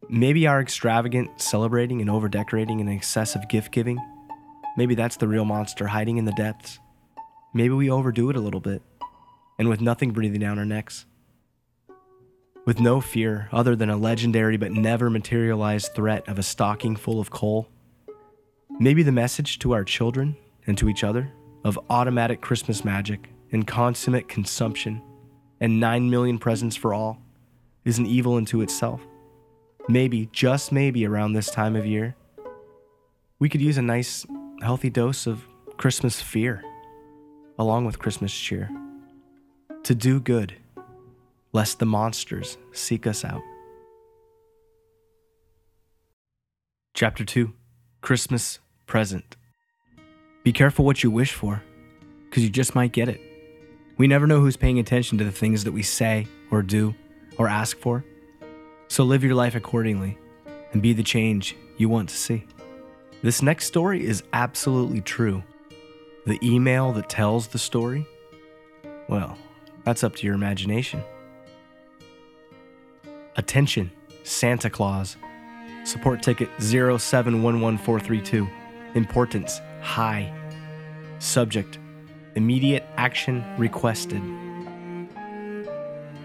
Maybe 0.10 0.46
our 0.48 0.62
extravagant 0.62 1.42
celebrating 1.42 2.02
and 2.02 2.10
over 2.10 2.28
decorating 2.28 2.82
and 2.82 2.90
excessive 2.90 3.48
gift 3.50 3.72
giving, 3.72 3.98
maybe 4.78 4.96
that's 4.96 5.18
the 5.18 5.28
real 5.28 5.46
monster 5.46 5.88
hiding 5.88 6.18
in 6.18 6.26
the 6.26 6.32
depths. 6.32 6.80
Maybe 7.54 7.74
we 7.74 7.90
overdo 7.90 8.30
it 8.30 8.36
a 8.36 8.42
little 8.42 8.60
bit, 8.60 8.82
and 9.60 9.68
with 9.70 9.82
nothing 9.82 10.12
breathing 10.12 10.40
down 10.40 10.58
our 10.58 10.66
necks. 10.66 11.06
With 12.66 12.80
no 12.80 13.02
fear 13.02 13.50
other 13.52 13.76
than 13.76 13.90
a 13.90 13.98
legendary 13.98 14.58
but 14.58 14.72
never 14.72 15.10
materialized 15.10 15.94
threat 15.96 16.28
of 16.28 16.38
a 16.38 16.44
stocking 16.44 16.96
full 16.96 17.20
of 17.20 17.32
coal. 17.32 17.68
Maybe 18.80 19.04
the 19.04 19.12
message 19.12 19.60
to 19.60 19.74
our 19.74 19.84
children 19.84 20.38
and 20.68 20.78
to 20.78 20.88
each 20.88 21.04
other 21.04 21.32
of 21.64 21.80
automatic 21.90 22.42
Christmas 22.42 22.86
magic 22.86 23.30
and 23.52 23.68
consummate 23.68 24.28
consumption 24.28 25.02
and 25.60 25.80
9 25.80 26.10
million 26.10 26.40
presents 26.40 26.76
for 26.76 26.94
all 26.94 27.20
is 27.86 27.98
an 28.00 28.06
evil 28.06 28.36
unto 28.36 28.62
itself. 28.62 29.02
Maybe, 29.88 30.30
just 30.32 30.72
maybe 30.72 31.06
around 31.06 31.34
this 31.34 31.50
time 31.50 31.76
of 31.76 31.86
year, 31.86 32.16
we 33.40 33.50
could 33.50 33.62
use 33.62 33.78
a 33.78 33.82
nice, 33.82 34.26
healthy 34.62 34.90
dose 34.90 35.28
of 35.28 35.46
Christmas 35.78 36.22
fear 36.22 36.64
along 37.58 37.86
with 37.86 38.00
Christmas 38.00 38.34
cheer. 38.34 38.70
To 39.84 39.96
do 39.96 40.20
good, 40.20 40.56
lest 41.54 41.80
the 41.80 41.86
monsters 41.86 42.58
seek 42.72 43.06
us 43.06 43.26
out. 43.26 43.42
Chapter 46.94 47.24
2 47.26 47.54
Christmas 48.02 48.60
Present. 48.86 49.38
Be 50.44 50.52
careful 50.52 50.86
what 50.86 51.04
you 51.04 51.12
wish 51.12 51.34
for, 51.34 51.64
because 52.26 52.44
you 52.44 52.50
just 52.50 52.76
might 52.76 52.92
get 52.92 53.10
it. 53.10 53.22
We 53.98 54.08
never 54.08 54.26
know 54.26 54.40
who's 54.40 54.58
paying 54.58 54.80
attention 54.80 55.18
to 55.20 55.24
the 55.24 55.32
things 55.32 55.64
that 55.64 55.72
we 55.72 55.84
say 55.84 56.28
or 56.50 56.62
do 56.62 56.96
or 57.38 57.48
ask 57.48 57.78
for. 57.78 58.04
So 58.88 59.04
live 59.04 59.24
your 59.24 59.36
life 59.36 59.56
accordingly 59.56 60.18
and 60.74 60.82
be 60.82 60.94
the 60.94 61.04
change 61.04 61.56
you 61.78 61.90
want 61.90 62.10
to 62.10 62.16
see. 62.16 62.46
This 63.22 63.42
next 63.42 63.66
story 63.66 64.06
is 64.06 64.24
absolutely 64.34 65.02
true 65.02 65.44
the 66.26 66.40
email 66.44 66.92
that 66.94 67.10
tells 67.10 67.48
the 67.48 67.60
story? 67.60 68.08
Well, 69.08 69.38
that's 69.84 70.04
up 70.04 70.16
to 70.18 70.26
your 70.26 70.36
imagination. 70.36 71.04
Attention, 73.36 73.92
Santa 74.24 74.70
Claus. 74.70 75.18
Support 75.84 76.22
ticket 76.22 76.50
0711432. 76.60 78.50
Importance 78.94 79.60
high. 79.82 80.32
Subject 81.20 81.80
Immediate 82.36 82.86
action 82.96 83.44
requested. 83.58 84.22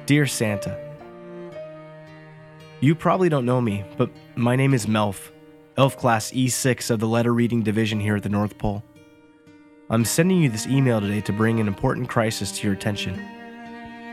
Dear 0.07 0.27
Santa, 0.27 0.79
You 2.81 2.95
probably 2.95 3.29
don't 3.29 3.45
know 3.45 3.61
me, 3.61 3.85
but 3.97 4.11
my 4.37 4.55
name 4.55 4.73
is 4.73 4.87
Melf, 4.87 5.31
Elf 5.79 5.99
Class 5.99 6.33
E6 6.33 6.91
of 6.91 7.01
the 7.01 7.07
Letter 7.07 7.35
Reading 7.35 7.63
Division 7.63 8.01
here 8.01 8.17
at 8.17 8.23
the 8.23 8.31
North 8.31 8.57
Pole. 8.57 8.83
I'm 9.91 10.07
sending 10.07 10.39
you 10.39 10.49
this 10.49 10.67
email 10.67 11.03
today 11.03 11.21
to 11.21 11.35
bring 11.35 11.61
an 11.61 11.69
important 11.69 12.09
crisis 12.09 12.51
to 12.53 12.67
your 12.67 12.73
attention. 12.73 13.23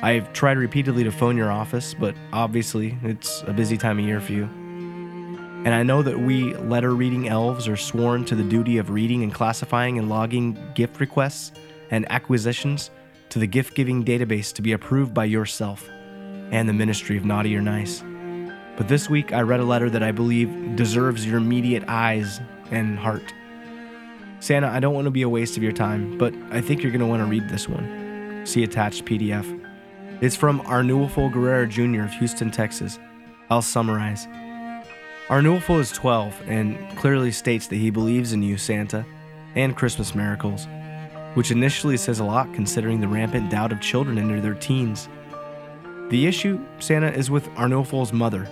I've 0.01 0.33
tried 0.33 0.57
repeatedly 0.57 1.05
to 1.05 1.11
phone 1.11 1.37
your 1.37 1.49
office, 1.49 1.93
but 1.93 2.15
obviously 2.33 2.97
it's 3.01 3.43
a 3.47 3.53
busy 3.53 3.77
time 3.77 3.97
of 3.97 4.03
year 4.03 4.19
for 4.19 4.33
you. 4.33 4.43
And 4.43 5.69
I 5.69 5.83
know 5.83 6.01
that 6.01 6.19
we 6.19 6.53
letter 6.55 6.93
reading 6.93 7.29
elves 7.29 7.69
are 7.69 7.77
sworn 7.77 8.25
to 8.25 8.35
the 8.35 8.43
duty 8.43 8.77
of 8.77 8.89
reading 8.89 9.23
and 9.23 9.33
classifying 9.33 9.97
and 9.97 10.09
logging 10.09 10.57
gift 10.75 10.99
requests 10.99 11.53
and 11.91 12.05
acquisitions 12.11 12.91
to 13.29 13.39
the 13.39 13.47
gift 13.47 13.73
giving 13.73 14.03
database 14.03 14.51
to 14.55 14.61
be 14.61 14.73
approved 14.73 15.13
by 15.13 15.23
yourself 15.23 15.87
and 16.51 16.67
the 16.67 16.73
Ministry 16.73 17.15
of 17.15 17.23
Naughty 17.23 17.55
or 17.55 17.61
Nice. 17.61 18.03
But 18.75 18.87
this 18.87 19.09
week 19.09 19.33
I 19.33 19.41
read 19.41 19.59
a 19.59 19.65
letter 19.65 19.89
that 19.89 20.01
I 20.03 20.11
believe 20.11 20.75
deserves 20.75 21.25
your 21.25 21.37
immediate 21.37 21.83
eyes 21.87 22.41
and 22.71 22.97
heart. 22.97 23.33
Santa, 24.39 24.67
I 24.67 24.79
don't 24.79 24.93
want 24.93 25.05
to 25.05 25.11
be 25.11 25.21
a 25.21 25.29
waste 25.29 25.57
of 25.57 25.63
your 25.63 25.71
time, 25.71 26.17
but 26.17 26.33
I 26.51 26.59
think 26.59 26.81
you're 26.81 26.91
going 26.91 27.01
to 27.01 27.07
want 27.07 27.21
to 27.21 27.25
read 27.25 27.47
this 27.49 27.69
one. 27.69 28.41
See 28.45 28.63
attached 28.63 29.05
PDF. 29.05 29.45
It's 30.21 30.35
from 30.35 30.59
Arnulfo 30.61 31.31
Guerrero 31.31 31.65
Jr. 31.65 32.01
of 32.01 32.11
Houston, 32.13 32.51
Texas. 32.51 32.99
I'll 33.49 33.61
summarize. 33.61 34.25
Arnulfo 35.27 35.79
is 35.79 35.91
12 35.91 36.41
and 36.47 36.97
clearly 36.97 37.31
states 37.31 37.67
that 37.67 37.77
he 37.77 37.89
believes 37.89 38.33
in 38.33 38.43
you, 38.43 38.57
Santa, 38.57 39.05
and 39.55 39.77
Christmas 39.77 40.15
miracles, 40.15 40.67
which 41.35 41.51
initially 41.51 41.95
says 41.95 42.19
a 42.19 42.25
lot 42.25 42.53
considering 42.53 42.99
the 42.99 43.07
rampant 43.07 43.49
doubt 43.49 43.71
of 43.71 43.79
children 43.79 44.17
into 44.17 44.41
their 44.41 44.55
teens. 44.55 45.07
The 46.09 46.27
issue, 46.27 46.59
Santa, 46.79 47.11
is 47.11 47.31
with 47.31 47.47
Arnulfo's 47.51 48.11
mother. 48.11 48.47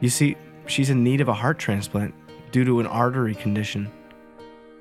You 0.00 0.08
see, 0.08 0.36
she's 0.66 0.90
in 0.90 1.02
need 1.02 1.20
of 1.20 1.28
a 1.28 1.34
heart 1.34 1.58
transplant 1.58 2.14
due 2.50 2.64
to 2.64 2.80
an 2.80 2.86
artery 2.86 3.34
condition. 3.34 3.90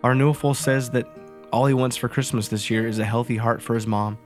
Our 0.03 0.13
Arnulfo 0.13 0.55
says 0.55 0.89
that 0.91 1.07
all 1.51 1.65
he 1.65 1.73
wants 1.73 1.95
for 1.95 2.09
Christmas 2.09 2.47
this 2.47 2.69
year 2.69 2.87
is 2.87 2.99
a 2.99 3.05
healthy 3.05 3.37
heart 3.37 3.61
for 3.61 3.75
his 3.75 3.87
mom. 3.87 4.17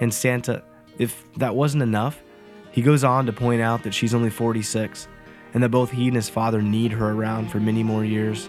And 0.00 0.12
Santa, 0.12 0.62
if 0.98 1.24
that 1.34 1.54
wasn't 1.54 1.82
enough, 1.82 2.22
he 2.70 2.82
goes 2.82 3.04
on 3.04 3.26
to 3.26 3.32
point 3.32 3.60
out 3.60 3.82
that 3.82 3.94
she's 3.94 4.14
only 4.14 4.30
46 4.30 5.08
and 5.52 5.62
that 5.62 5.68
both 5.68 5.90
he 5.90 6.08
and 6.08 6.16
his 6.16 6.28
father 6.28 6.62
need 6.62 6.92
her 6.92 7.10
around 7.10 7.50
for 7.50 7.60
many 7.60 7.82
more 7.82 8.04
years. 8.04 8.48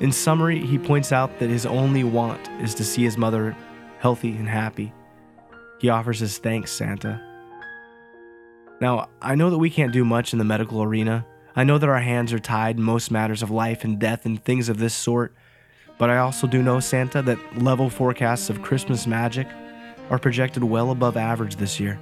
In 0.00 0.12
summary, 0.12 0.58
he 0.64 0.78
points 0.78 1.12
out 1.12 1.38
that 1.38 1.50
his 1.50 1.64
only 1.64 2.04
want 2.04 2.48
is 2.60 2.74
to 2.74 2.84
see 2.84 3.02
his 3.02 3.16
mother 3.16 3.56
healthy 3.98 4.30
and 4.30 4.48
happy. 4.48 4.92
He 5.80 5.88
offers 5.88 6.18
his 6.18 6.38
thanks, 6.38 6.70
Santa. 6.72 7.31
Now, 8.82 9.10
I 9.22 9.36
know 9.36 9.48
that 9.48 9.58
we 9.58 9.70
can't 9.70 9.92
do 9.92 10.04
much 10.04 10.32
in 10.32 10.40
the 10.40 10.44
medical 10.44 10.82
arena, 10.82 11.24
I 11.54 11.62
know 11.62 11.78
that 11.78 11.88
our 11.88 12.00
hands 12.00 12.32
are 12.32 12.40
tied 12.40 12.78
in 12.78 12.82
most 12.82 13.12
matters 13.12 13.40
of 13.40 13.48
life 13.48 13.84
and 13.84 13.96
death 13.96 14.26
and 14.26 14.42
things 14.42 14.68
of 14.68 14.78
this 14.78 14.92
sort, 14.92 15.32
but 15.98 16.10
I 16.10 16.18
also 16.18 16.48
do 16.48 16.60
know, 16.64 16.80
Santa, 16.80 17.22
that 17.22 17.62
level 17.62 17.88
forecasts 17.88 18.50
of 18.50 18.60
Christmas 18.60 19.06
magic 19.06 19.46
are 20.10 20.18
projected 20.18 20.64
well 20.64 20.90
above 20.90 21.16
average 21.16 21.54
this 21.56 21.78
year. 21.78 22.00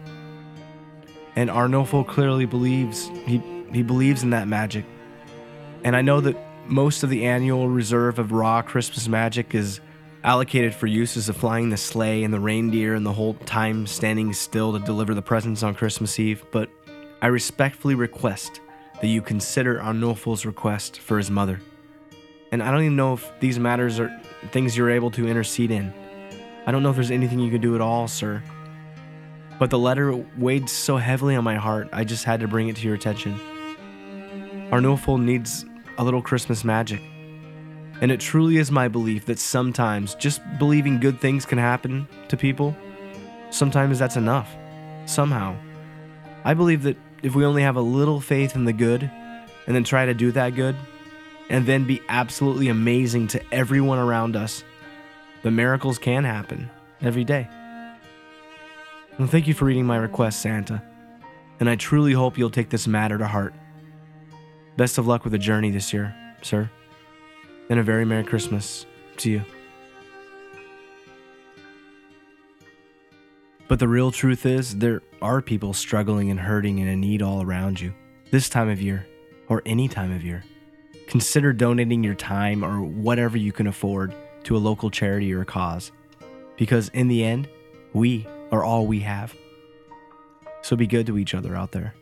And 1.36 1.50
Arnulfo 1.50 2.08
clearly 2.08 2.46
believes 2.46 3.08
he, 3.26 3.42
he 3.70 3.82
believes 3.82 4.22
in 4.22 4.30
that 4.30 4.48
magic. 4.48 4.86
And 5.84 5.94
I 5.94 6.00
know 6.00 6.22
that 6.22 6.36
most 6.66 7.02
of 7.02 7.10
the 7.10 7.26
annual 7.26 7.68
reserve 7.68 8.18
of 8.18 8.32
raw 8.32 8.62
Christmas 8.62 9.06
magic 9.06 9.54
is 9.54 9.80
allocated 10.22 10.74
for 10.74 10.86
uses 10.86 11.28
of 11.28 11.36
flying 11.36 11.70
the 11.70 11.76
sleigh 11.76 12.24
and 12.24 12.32
the 12.32 12.40
reindeer 12.40 12.94
and 12.94 13.06
the 13.06 13.12
whole 13.12 13.34
time 13.46 13.86
standing 13.86 14.32
still 14.32 14.72
to 14.72 14.78
deliver 14.78 15.14
the 15.14 15.22
presents 15.22 15.62
on 15.62 15.74
Christmas 15.74 16.18
Eve, 16.18 16.44
but 16.50 16.68
I 17.22 17.28
respectfully 17.28 17.94
request 17.94 18.60
that 19.00 19.06
you 19.06 19.22
consider 19.22 19.78
Arnulfo's 19.78 20.44
request 20.44 20.98
for 20.98 21.16
his 21.16 21.30
mother. 21.30 21.60
And 22.52 22.62
I 22.62 22.70
don't 22.70 22.82
even 22.82 22.96
know 22.96 23.14
if 23.14 23.30
these 23.40 23.58
matters 23.58 23.98
are 23.98 24.20
things 24.50 24.76
you're 24.76 24.90
able 24.90 25.10
to 25.12 25.28
intercede 25.28 25.70
in. 25.70 25.92
I 26.66 26.72
don't 26.72 26.82
know 26.82 26.90
if 26.90 26.96
there's 26.96 27.10
anything 27.10 27.38
you 27.38 27.50
can 27.50 27.60
do 27.60 27.74
at 27.74 27.80
all, 27.80 28.08
sir. 28.08 28.42
But 29.58 29.70
the 29.70 29.78
letter 29.78 30.14
weighed 30.36 30.68
so 30.68 30.96
heavily 30.96 31.36
on 31.36 31.44
my 31.44 31.56
heart, 31.56 31.88
I 31.92 32.04
just 32.04 32.24
had 32.24 32.40
to 32.40 32.48
bring 32.48 32.68
it 32.68 32.76
to 32.76 32.86
your 32.86 32.94
attention. 32.94 33.38
Arnulfo 34.70 35.22
needs 35.22 35.64
a 35.98 36.04
little 36.04 36.22
Christmas 36.22 36.64
magic. 36.64 37.00
And 38.00 38.10
it 38.10 38.20
truly 38.20 38.56
is 38.56 38.70
my 38.70 38.88
belief 38.88 39.26
that 39.26 39.38
sometimes 39.38 40.14
just 40.14 40.40
believing 40.58 41.00
good 41.00 41.20
things 41.20 41.44
can 41.44 41.58
happen 41.58 42.08
to 42.28 42.36
people, 42.36 42.74
sometimes 43.50 43.98
that's 43.98 44.16
enough. 44.16 44.56
Somehow. 45.06 45.56
I 46.44 46.54
believe 46.54 46.82
that 46.84 46.96
if 47.22 47.34
we 47.34 47.44
only 47.44 47.62
have 47.62 47.76
a 47.76 47.82
little 47.82 48.20
faith 48.20 48.54
in 48.54 48.64
the 48.64 48.72
good 48.72 49.02
and 49.66 49.76
then 49.76 49.84
try 49.84 50.06
to 50.06 50.14
do 50.14 50.32
that 50.32 50.54
good 50.54 50.76
and 51.50 51.66
then 51.66 51.84
be 51.84 52.00
absolutely 52.08 52.68
amazing 52.68 53.28
to 53.28 53.42
everyone 53.52 53.98
around 53.98 54.36
us, 54.36 54.64
the 55.42 55.50
miracles 55.50 55.98
can 55.98 56.24
happen 56.24 56.70
every 57.02 57.24
day. 57.24 57.48
And 59.18 59.30
thank 59.30 59.46
you 59.46 59.52
for 59.52 59.66
reading 59.66 59.84
my 59.84 59.96
request, 59.96 60.40
Santa. 60.40 60.82
And 61.58 61.68
I 61.68 61.76
truly 61.76 62.12
hope 62.12 62.38
you'll 62.38 62.50
take 62.50 62.70
this 62.70 62.86
matter 62.86 63.18
to 63.18 63.26
heart. 63.26 63.52
Best 64.78 64.96
of 64.96 65.06
luck 65.06 65.24
with 65.24 65.32
the 65.32 65.38
journey 65.38 65.70
this 65.70 65.92
year, 65.92 66.14
sir. 66.40 66.70
And 67.70 67.78
a 67.78 67.82
very 67.84 68.04
Merry 68.04 68.24
Christmas 68.24 68.84
to 69.18 69.30
you. 69.30 69.44
But 73.68 73.78
the 73.78 73.86
real 73.86 74.10
truth 74.10 74.44
is, 74.44 74.78
there 74.78 75.02
are 75.22 75.40
people 75.40 75.72
struggling 75.72 76.32
and 76.32 76.40
hurting 76.40 76.80
and 76.80 76.88
in 76.88 77.00
need 77.00 77.22
all 77.22 77.42
around 77.42 77.80
you, 77.80 77.94
this 78.32 78.48
time 78.48 78.68
of 78.68 78.82
year, 78.82 79.06
or 79.48 79.62
any 79.64 79.86
time 79.86 80.10
of 80.10 80.24
year. 80.24 80.42
Consider 81.06 81.52
donating 81.52 82.02
your 82.02 82.16
time 82.16 82.64
or 82.64 82.82
whatever 82.82 83.36
you 83.36 83.52
can 83.52 83.68
afford 83.68 84.12
to 84.42 84.56
a 84.56 84.58
local 84.58 84.90
charity 84.90 85.32
or 85.32 85.44
cause, 85.44 85.92
because 86.56 86.88
in 86.88 87.06
the 87.06 87.22
end, 87.22 87.48
we 87.92 88.26
are 88.50 88.64
all 88.64 88.88
we 88.88 88.98
have. 89.00 89.32
So 90.62 90.74
be 90.74 90.88
good 90.88 91.06
to 91.06 91.18
each 91.18 91.34
other 91.34 91.54
out 91.54 91.70
there. 91.70 91.94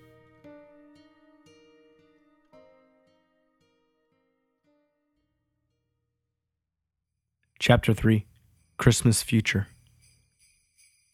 Chapter 7.68 7.92
3 7.92 8.24
Christmas 8.78 9.22
Future 9.22 9.66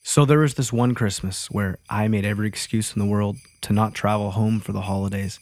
so 0.04 0.24
there 0.24 0.38
was 0.38 0.54
this 0.54 0.72
one 0.72 0.94
Christmas 0.94 1.50
where 1.50 1.78
I 1.90 2.06
made 2.06 2.24
every 2.24 2.46
excuse 2.46 2.94
in 2.94 3.00
the 3.00 3.10
world 3.10 3.38
to 3.62 3.72
not 3.72 3.92
travel 3.92 4.30
home 4.30 4.60
for 4.60 4.70
the 4.70 4.82
holidays. 4.82 5.40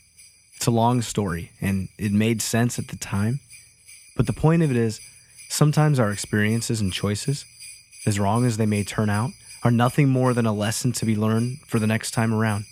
It's 0.57 0.64
a 0.64 0.70
long 0.70 1.03
story, 1.03 1.51
and 1.61 1.90
it 1.98 2.12
made 2.12 2.40
sense 2.40 2.79
at 2.79 2.88
the 2.88 2.96
time. 2.96 3.40
But 4.16 4.27
the 4.27 4.33
point 4.33 4.62
of 4.62 4.70
it 4.70 4.77
is, 4.79 5.03
sometimes 5.51 6.01
our 6.01 6.11
experiences 6.11 6.81
and 6.81 6.90
choices, 6.94 7.44
as 8.07 8.18
wrong 8.18 8.46
as 8.46 8.57
they 8.57 8.64
may 8.64 8.83
turn 8.83 9.11
out, 9.11 9.33
are 9.64 9.70
nothing 9.70 10.09
more 10.09 10.33
than 10.33 10.46
a 10.46 10.55
lesson 10.55 10.92
to 10.92 11.05
be 11.05 11.14
learned 11.14 11.59
for 11.66 11.79
the 11.79 11.87
next 11.87 12.12
time 12.12 12.33
around. 12.33 12.64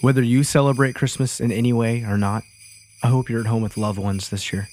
Whether 0.00 0.22
you 0.22 0.42
celebrate 0.42 0.94
Christmas 0.94 1.38
in 1.38 1.52
any 1.52 1.74
way 1.74 2.02
or 2.02 2.16
not, 2.16 2.44
I 3.02 3.08
hope 3.08 3.28
you're 3.28 3.40
at 3.40 3.46
home 3.46 3.62
with 3.62 3.76
loved 3.76 3.98
ones 3.98 4.30
this 4.30 4.54
year. 4.54 4.68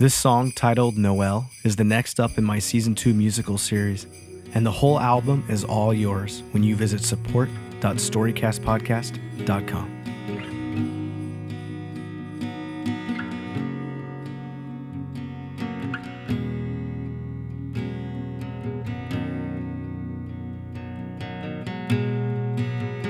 This 0.00 0.14
song, 0.14 0.50
titled 0.52 0.96
Noel, 0.96 1.50
is 1.62 1.76
the 1.76 1.84
next 1.84 2.18
up 2.18 2.38
in 2.38 2.44
my 2.44 2.58
season 2.58 2.94
2 2.94 3.12
musical 3.12 3.58
series 3.58 4.06
and 4.54 4.64
the 4.64 4.70
whole 4.70 4.98
album 4.98 5.44
is 5.50 5.62
all 5.62 5.92
yours 5.92 6.42
when 6.52 6.62
you 6.62 6.74
visit 6.74 7.02
support.storycastpodcast.com. 7.02 10.00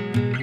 Another 0.01 0.40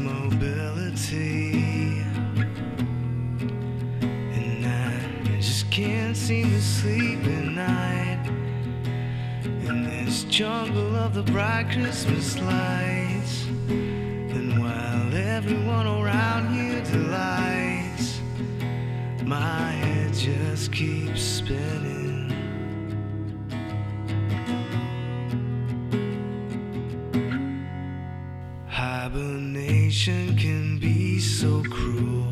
mobility. 0.00 2.00
And 4.32 4.66
I 4.66 5.36
just 5.36 5.70
can't 5.70 6.16
seem 6.16 6.50
to 6.50 6.60
sleep 6.60 7.24
at 7.24 7.44
night 7.44 8.26
in 9.44 9.84
this 9.84 10.24
jungle 10.24 10.96
of 10.96 11.14
the 11.14 11.22
bright 11.22 11.70
Christmas 11.70 12.36
lights. 12.40 12.89
Hibernation 30.00 30.36
can 30.38 30.78
be 30.78 31.18
so 31.18 31.62
cruel 31.64 32.22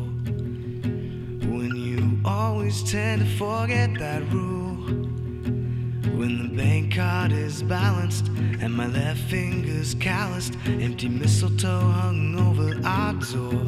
when 1.47 1.75
you 1.75 2.19
always 2.25 2.81
tend 2.89 3.21
to 3.21 3.27
forget 3.37 3.93
that 3.99 4.23
rule. 4.31 4.75
When 6.17 6.41
the 6.41 6.57
bank 6.57 6.95
card 6.95 7.31
is 7.31 7.61
balanced 7.61 8.29
and 8.59 8.73
my 8.73 8.87
left 8.87 9.19
finger's 9.29 9.93
calloused, 9.93 10.57
empty 10.65 11.09
mistletoe 11.09 11.79
hung 11.79 12.39
over 12.39 12.73
our 12.87 13.13
door 13.13 13.65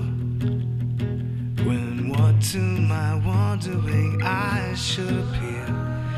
When 1.63 2.09
what 2.09 2.41
to 2.53 2.57
my 2.57 3.15
wandering 3.23 4.19
eyes 4.23 4.83
should 4.83 5.13
appear 5.13 5.65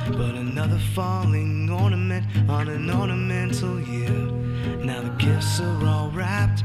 but 0.07 0.35
another 0.35 0.79
falling 0.93 1.69
ornament 1.69 2.25
on 2.49 2.69
an 2.69 2.89
ornamental 2.89 3.81
year. 3.81 4.31
Now 4.85 5.01
the 5.01 5.15
gifts 5.17 5.59
are 5.59 5.85
all 5.85 6.09
wrapped 6.11 6.63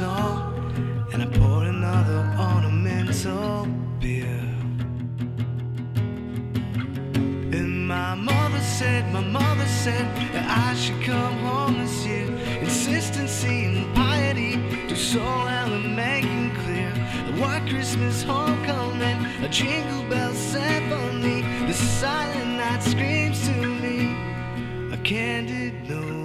snow. 0.00 0.54
And 1.12 1.22
I 1.22 1.26
pour 1.38 1.64
another 1.64 2.20
ornamental 2.48 3.66
beer. 4.00 4.40
And 7.58 7.86
my 7.86 8.14
mother 8.14 8.62
said, 8.78 9.02
my 9.12 9.24
mother 9.38 9.68
said 9.84 10.06
that 10.34 10.46
I 10.68 10.74
should 10.82 11.00
come 11.02 11.36
home 11.48 11.74
this 11.82 12.06
year. 12.06 12.28
Insistency 12.66 13.56
and 13.70 13.94
piety 13.94 14.52
do 14.88 14.96
so 14.96 15.24
well 15.46 15.70
and 15.78 15.94
making 15.96 16.50
clear. 16.62 16.92
A 17.30 17.32
white 17.40 17.66
Christmas 17.68 18.22
homecoming, 18.22 19.18
a 19.46 19.48
jingle 19.48 20.04
bell 20.08 20.32
symphony. 20.32 21.42
The 21.66 21.74
silent 21.74 22.52
night 22.62 22.82
screams 22.92 23.38
to 23.48 23.56
me, 23.82 23.96
a 24.94 24.98
candid 25.10 25.74
Noel. 25.88 26.19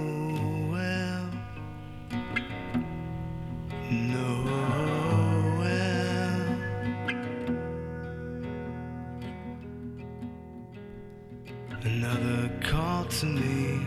To 13.20 13.26
me 13.26 13.80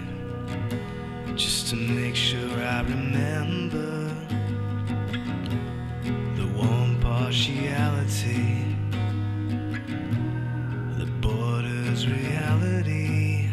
just 1.36 1.68
to 1.68 1.76
make 1.76 2.16
sure 2.16 2.50
I 2.64 2.82
remember 2.82 4.08
the 6.36 6.48
warm 6.56 7.00
partiality 7.00 8.66
that 10.98 11.12
borders 11.22 12.08
reality. 12.08 13.52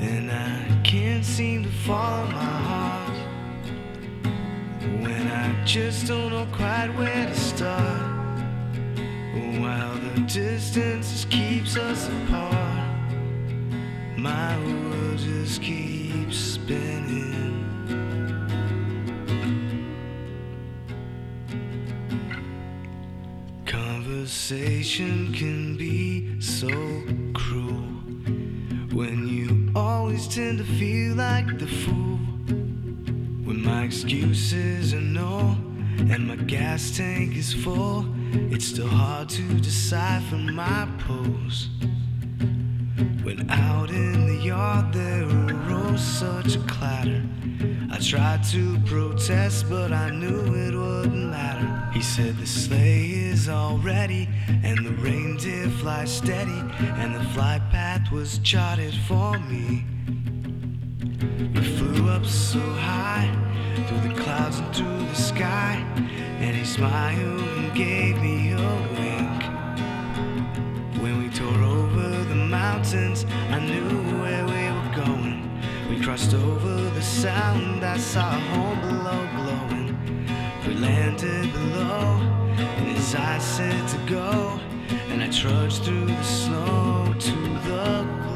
And 0.00 0.30
I 0.30 0.80
can't 0.84 1.24
seem 1.24 1.62
to 1.62 1.70
follow 1.70 2.26
my 2.26 2.54
heart 2.68 3.16
when 5.00 5.26
I 5.28 5.64
just 5.64 6.06
don't 6.06 6.32
know 6.32 6.46
quite 6.52 6.88
where 6.98 7.26
to 7.28 7.34
start. 7.34 8.13
While 9.60 9.94
the 9.96 10.20
distance 10.22 11.26
keeps 11.26 11.76
us 11.76 12.08
apart, 12.08 12.88
my 14.16 14.56
world 14.58 15.18
just 15.18 15.60
keeps 15.62 16.36
spinning. 16.36 17.34
Conversation 23.66 25.32
can 25.34 25.76
be 25.76 26.40
so 26.40 26.68
cruel 27.34 27.84
when 28.92 29.28
you 29.28 29.70
always 29.76 30.26
tend 30.26 30.58
to 30.58 30.64
feel 30.64 31.16
like 31.16 31.58
the 31.58 31.66
fool. 31.66 32.18
When 33.44 33.62
my 33.62 33.82
excuses 33.82 34.94
are 34.94 35.00
no 35.00 35.56
and 36.10 36.26
my 36.26 36.36
gas 36.36 36.96
tank 36.96 37.36
is 37.36 37.52
full, 37.52 38.06
it's 38.34 38.66
still 38.66 38.88
hard 38.88 39.28
to 39.28 39.42
decipher 39.60 40.36
my 40.36 40.88
pose. 40.98 41.68
When 43.22 43.48
out 43.48 43.90
in 43.90 44.26
the 44.26 44.42
yard 44.42 44.92
there 44.92 45.24
arose 45.24 46.00
such 46.00 46.56
a 46.56 46.60
clatter, 46.60 47.22
I 47.92 47.98
tried 47.98 48.42
to 48.50 48.78
protest, 48.86 49.68
but 49.70 49.92
I 49.92 50.10
knew 50.10 50.40
it 50.54 50.74
wouldn't 50.74 51.30
matter. 51.30 51.90
He 51.92 52.02
said 52.02 52.36
the 52.36 52.46
sleigh 52.46 53.10
is 53.10 53.48
all 53.48 53.78
ready, 53.78 54.28
and 54.48 54.84
the 54.84 54.92
reindeer 55.00 55.68
fly 55.68 56.04
steady, 56.04 56.60
and 56.98 57.14
the 57.14 57.24
flight 57.34 57.62
path 57.70 58.10
was 58.10 58.38
charted 58.38 58.94
for 59.06 59.38
me. 59.38 59.84
We 61.54 61.62
flew 61.78 62.08
up 62.10 62.26
so 62.26 62.58
high, 62.58 63.30
through 63.86 64.08
the 64.08 64.20
clouds 64.20 64.58
and 64.58 64.74
through 64.74 65.06
the 65.06 65.14
sky, 65.14 65.84
and 66.40 66.56
he 66.56 66.64
smiled 66.64 67.40
and 67.40 67.74
gave 67.74 68.20
me 68.20 68.52
a 68.52 68.56
wink. 68.98 69.42
When 71.02 71.22
we 71.22 71.28
tore 71.30 71.62
over 71.62 72.24
the 72.24 72.34
mountains, 72.34 73.24
I 73.50 73.60
knew 73.60 73.90
where 74.20 74.44
we 74.44 74.62
were 74.76 75.04
going. 75.04 75.50
We 75.88 76.00
crossed 76.00 76.34
over 76.34 76.74
the 76.90 77.02
sound, 77.02 77.84
I 77.84 77.96
saw 77.98 78.36
a 78.36 78.40
home 78.52 78.80
below 78.80 79.28
glowing. 79.36 79.96
We 80.66 80.74
landed 80.74 81.52
below, 81.52 82.20
and 82.58 82.96
his 82.96 83.14
eyes 83.14 83.44
said 83.44 83.88
to 83.88 83.98
go, 84.10 84.60
and 85.10 85.22
I 85.22 85.28
trudged 85.28 85.84
through 85.84 86.06
the 86.06 86.22
snow 86.22 87.14
to 87.18 87.30
the 87.30 87.60
glow. 87.64 88.33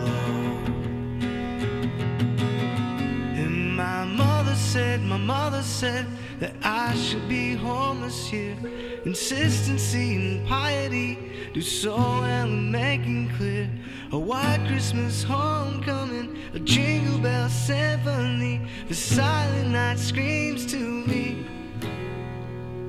Said, 4.79 5.03
my 5.03 5.17
mother 5.17 5.61
said 5.63 6.07
that 6.39 6.53
I 6.63 6.95
should 6.95 7.29
be 7.29 7.55
home 7.55 8.01
this 8.03 8.33
year. 8.33 8.57
Insistency 9.05 10.15
and 10.15 10.47
piety 10.47 11.19
do 11.53 11.61
so 11.61 11.97
well 11.97 12.47
in 12.47 12.71
making 12.71 13.29
clear. 13.37 13.69
A 14.13 14.19
white 14.19 14.65
Christmas 14.69 15.25
homecoming, 15.25 16.39
a 16.55 16.61
jingle 16.61 17.19
bell 17.19 17.49
symphony. 17.49 18.61
The 18.87 18.95
silent 18.95 19.71
night 19.71 19.99
screams 19.99 20.65
to 20.67 20.79
me, 20.79 21.45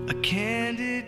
a 0.09 0.13
candid 0.21 1.05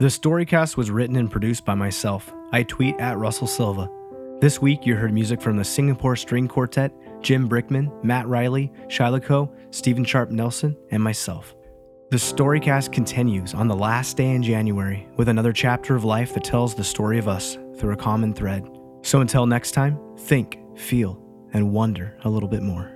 The 0.00 0.06
Storycast 0.06 0.78
was 0.78 0.90
written 0.90 1.16
and 1.16 1.30
produced 1.30 1.66
by 1.66 1.74
myself. 1.74 2.32
I 2.52 2.62
tweet 2.62 2.98
at 2.98 3.18
Russell 3.18 3.46
Silva. 3.46 3.90
This 4.40 4.58
week, 4.58 4.86
you 4.86 4.96
heard 4.96 5.12
music 5.12 5.42
from 5.42 5.58
the 5.58 5.64
Singapore 5.64 6.16
String 6.16 6.48
Quartet, 6.48 6.90
Jim 7.20 7.46
Brickman, 7.46 8.02
Matt 8.02 8.26
Riley, 8.26 8.72
Shiluco 8.86 9.54
Steven 9.74 10.02
Sharp 10.06 10.30
Nelson, 10.30 10.74
and 10.90 11.02
myself. 11.02 11.54
The 12.10 12.16
Storycast 12.16 12.92
continues 12.92 13.52
on 13.52 13.68
the 13.68 13.76
last 13.76 14.16
day 14.16 14.30
in 14.30 14.42
January 14.42 15.06
with 15.18 15.28
another 15.28 15.52
chapter 15.52 15.94
of 15.94 16.02
life 16.02 16.32
that 16.32 16.44
tells 16.44 16.74
the 16.74 16.82
story 16.82 17.18
of 17.18 17.28
us 17.28 17.58
through 17.76 17.92
a 17.92 17.96
common 17.96 18.32
thread. 18.32 18.66
So 19.02 19.20
until 19.20 19.44
next 19.44 19.72
time, 19.72 20.00
think, 20.16 20.58
feel, 20.76 21.22
and 21.52 21.72
wonder 21.72 22.16
a 22.24 22.30
little 22.30 22.48
bit 22.48 22.62
more. 22.62 22.90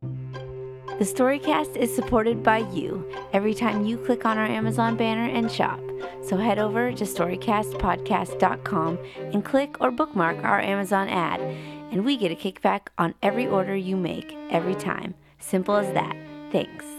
The 0.00 1.04
Storycast 1.04 1.74
is 1.76 1.92
supported 1.92 2.44
by 2.44 2.58
you 2.58 3.12
every 3.32 3.52
time 3.52 3.84
you 3.84 3.98
click 3.98 4.24
on 4.24 4.38
our 4.38 4.46
Amazon 4.46 4.96
banner 4.96 5.26
and 5.28 5.50
shop. 5.50 5.80
So 6.22 6.36
head 6.36 6.58
over 6.58 6.92
to 6.92 7.04
storycastpodcast.com 7.04 8.98
and 9.18 9.44
click 9.44 9.76
or 9.80 9.90
bookmark 9.90 10.42
our 10.44 10.60
Amazon 10.60 11.08
ad, 11.08 11.40
and 11.40 12.04
we 12.04 12.16
get 12.16 12.32
a 12.32 12.34
kickback 12.34 12.88
on 12.98 13.14
every 13.22 13.46
order 13.46 13.76
you 13.76 13.96
make 13.96 14.36
every 14.50 14.74
time. 14.74 15.14
Simple 15.38 15.76
as 15.76 15.92
that. 15.94 16.16
Thanks. 16.50 16.95